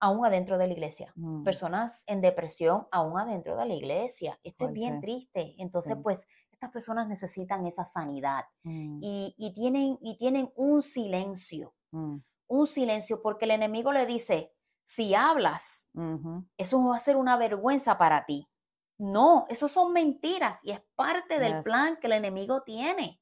Aún 0.00 0.24
adentro 0.24 0.56
de 0.56 0.68
la 0.68 0.72
iglesia. 0.72 1.12
Mm. 1.16 1.44
Personas 1.44 2.02
en 2.06 2.22
depresión 2.22 2.88
aún 2.90 3.20
adentro 3.20 3.56
de 3.56 3.66
la 3.66 3.74
iglesia. 3.74 4.40
Esto 4.42 4.68
es 4.68 4.72
bien 4.72 5.02
triste. 5.02 5.54
Entonces, 5.58 5.94
pues, 6.02 6.26
estas 6.50 6.70
personas 6.70 7.08
necesitan 7.08 7.66
esa 7.66 7.84
sanidad 7.84 8.46
mm. 8.62 9.00
y, 9.02 9.34
y, 9.36 9.52
tienen, 9.52 9.98
y 10.00 10.16
tienen 10.16 10.50
un 10.56 10.80
silencio. 10.80 11.74
Mm 11.90 12.20
un 12.46 12.66
silencio 12.66 13.22
porque 13.22 13.44
el 13.44 13.52
enemigo 13.52 13.92
le 13.92 14.06
dice, 14.06 14.52
si 14.84 15.14
hablas, 15.14 15.88
eso 16.56 16.84
va 16.84 16.96
a 16.96 17.00
ser 17.00 17.16
una 17.16 17.36
vergüenza 17.36 17.96
para 17.98 18.24
ti. 18.26 18.48
No, 18.96 19.46
eso 19.48 19.68
son 19.68 19.92
mentiras 19.92 20.58
y 20.62 20.70
es 20.70 20.80
parte 20.94 21.38
del 21.38 21.60
plan 21.60 21.94
que 22.00 22.06
el 22.06 22.12
enemigo 22.12 22.62
tiene. 22.62 23.18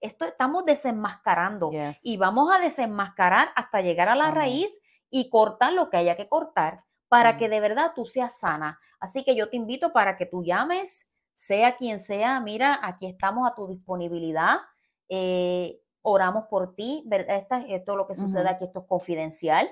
Esto 0.00 0.26
estamos 0.26 0.64
desenmascarando 0.66 1.70
y 2.04 2.16
vamos 2.18 2.54
a 2.54 2.58
desenmascarar 2.58 3.50
hasta 3.56 3.80
llegar 3.80 4.08
a 4.10 4.16
la 4.16 4.30
raíz 4.30 4.78
y 5.10 5.30
cortar 5.30 5.72
lo 5.72 5.88
que 5.88 5.96
haya 5.96 6.16
que 6.16 6.28
cortar 6.28 6.76
para 7.08 7.38
que 7.38 7.48
de 7.48 7.60
verdad 7.60 7.92
tú 7.94 8.04
seas 8.04 8.38
sana. 8.38 8.78
Así 9.00 9.24
que 9.24 9.34
yo 9.36 9.48
te 9.48 9.56
invito 9.56 9.92
para 9.92 10.16
que 10.16 10.26
tú 10.26 10.42
llames, 10.42 11.10
sea 11.32 11.76
quien 11.76 12.00
sea, 12.00 12.40
mira, 12.40 12.78
aquí 12.82 13.06
estamos 13.06 13.48
a 13.50 13.54
tu 13.54 13.66
disponibilidad. 13.68 14.58
Eh, 15.08 15.80
oramos 16.02 16.44
por 16.48 16.74
ti, 16.74 17.02
¿verdad? 17.06 17.46
esto 17.68 17.96
lo 17.96 18.06
que 18.06 18.14
sucede 18.14 18.48
aquí, 18.48 18.64
esto 18.64 18.80
es 18.80 18.86
confidencial. 18.86 19.68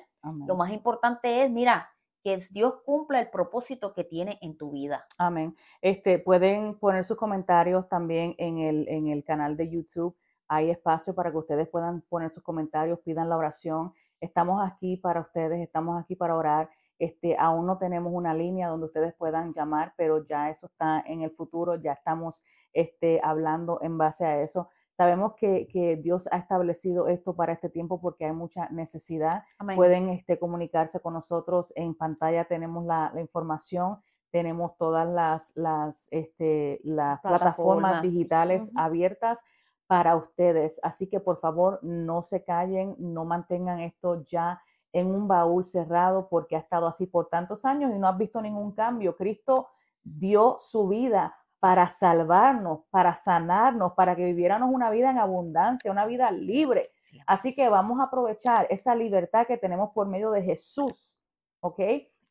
Lo 0.46 0.56
más 0.56 0.72
importante 0.72 1.42
es, 1.42 1.50
mira, 1.50 1.93
que 2.24 2.38
Dios 2.50 2.80
cumpla 2.86 3.20
el 3.20 3.28
propósito 3.28 3.92
que 3.92 4.02
tiene 4.02 4.38
en 4.40 4.56
tu 4.56 4.70
vida. 4.70 5.06
Amén. 5.18 5.54
Este, 5.82 6.18
pueden 6.18 6.78
poner 6.78 7.04
sus 7.04 7.18
comentarios 7.18 7.86
también 7.86 8.34
en 8.38 8.58
el, 8.58 8.88
en 8.88 9.08
el 9.08 9.22
canal 9.24 9.58
de 9.58 9.68
YouTube. 9.68 10.16
Hay 10.48 10.70
espacio 10.70 11.14
para 11.14 11.30
que 11.30 11.36
ustedes 11.36 11.68
puedan 11.68 12.00
poner 12.08 12.30
sus 12.30 12.42
comentarios, 12.42 12.98
pidan 13.00 13.28
la 13.28 13.36
oración. 13.36 13.92
Estamos 14.20 14.66
aquí 14.66 14.96
para 14.96 15.20
ustedes, 15.20 15.60
estamos 15.60 16.02
aquí 16.02 16.16
para 16.16 16.34
orar. 16.34 16.70
Este, 16.98 17.36
aún 17.38 17.66
no 17.66 17.76
tenemos 17.76 18.10
una 18.14 18.32
línea 18.32 18.68
donde 18.68 18.86
ustedes 18.86 19.12
puedan 19.14 19.52
llamar, 19.52 19.92
pero 19.98 20.24
ya 20.24 20.48
eso 20.48 20.68
está 20.68 21.04
en 21.06 21.20
el 21.20 21.30
futuro, 21.30 21.74
ya 21.76 21.92
estamos 21.92 22.42
este, 22.72 23.20
hablando 23.22 23.80
en 23.82 23.98
base 23.98 24.24
a 24.24 24.40
eso. 24.40 24.70
Sabemos 24.96 25.34
que, 25.34 25.98
Dios 26.02 26.28
ha 26.30 26.36
establecido 26.36 27.08
esto 27.08 27.34
para 27.34 27.52
este 27.52 27.68
tiempo 27.68 28.00
porque 28.00 28.26
hay 28.26 28.32
mucha 28.32 28.68
necesidad. 28.68 29.44
Pueden 29.74 30.08
este, 30.08 30.38
comunicarse 30.38 31.00
con 31.00 31.14
nosotros. 31.14 31.72
En 31.74 31.94
pantalla 31.94 32.44
tenemos 32.44 32.84
la, 32.84 33.12
información, 33.18 33.98
tenemos 34.30 34.76
todas 34.76 35.08
las, 35.08 35.52
las, 35.56 36.06
este, 36.12 36.80
las 36.84 37.20
plataformas, 37.20 38.02
digitales 38.02 38.70
abiertas 38.76 39.42
para 39.88 40.14
ustedes. 40.16 40.78
Así 40.82 41.08
que 41.08 41.18
por 41.18 41.38
favor 41.38 41.80
no 41.82 42.22
se 42.22 42.44
callen, 42.44 42.94
no 42.98 43.24
mantengan 43.24 43.80
esto 43.80 44.22
ya 44.22 44.62
en 44.92 45.08
un 45.08 45.26
baúl 45.26 45.64
cerrado 45.64 46.28
porque 46.28 46.54
ha 46.54 46.60
estado 46.60 46.86
así 46.86 47.06
por 47.06 47.28
tantos 47.28 47.64
años 47.64 47.92
y 47.92 47.98
no 47.98 48.06
has 48.06 48.16
visto 48.16 48.40
ningún 48.40 48.72
cambio. 48.72 49.16
Cristo 49.16 49.68
dio 50.04 50.54
su 50.58 50.86
vida 50.86 51.36
para 51.64 51.88
salvarnos, 51.88 52.80
para 52.90 53.14
sanarnos, 53.14 53.94
para 53.94 54.14
que 54.14 54.26
viviéramos 54.26 54.68
una 54.70 54.90
vida 54.90 55.10
en 55.10 55.18
abundancia, 55.18 55.90
una 55.90 56.04
vida 56.04 56.30
libre. 56.30 56.90
Así 57.26 57.54
que 57.54 57.70
vamos 57.70 58.00
a 58.00 58.02
aprovechar 58.02 58.66
esa 58.68 58.94
libertad 58.94 59.46
que 59.46 59.56
tenemos 59.56 59.88
por 59.94 60.06
medio 60.06 60.30
de 60.30 60.42
Jesús, 60.42 61.18
¿ok? 61.60 61.80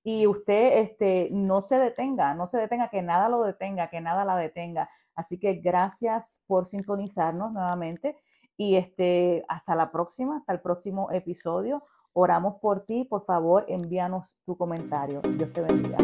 Y 0.04 0.28
usted 0.28 0.78
este, 0.84 1.30
no 1.32 1.64
se 1.64 1.80
detenga, 1.80 2.36
no 2.36 2.46
se 2.46 2.60
detenga, 2.60 2.90
que 2.90 3.02
nada 3.02 3.28
lo 3.28 3.42
detenga, 3.42 3.90
que 3.90 4.02
nada 4.02 4.24
la 4.24 4.36
detenga. 4.36 4.88
Así 5.16 5.40
que 5.40 5.56
gracias 5.56 6.44
por 6.46 6.68
sintonizarnos 6.68 7.52
nuevamente 7.54 8.16
y 8.56 8.76
este, 8.76 9.44
hasta 9.48 9.74
la 9.74 9.92
próxima, 9.92 10.38
hasta 10.38 10.54
el 10.54 10.62
próximo 10.62 11.10
episodio. 11.10 11.82
Oramos 12.14 12.58
por 12.62 12.86
ti, 12.86 13.04
por 13.06 13.26
favor, 13.26 13.66
envíanos 13.68 14.38
tu 14.46 14.56
comentario. 14.56 15.22
Dios 15.22 15.52
te 15.52 15.62
bendiga. 15.62 15.98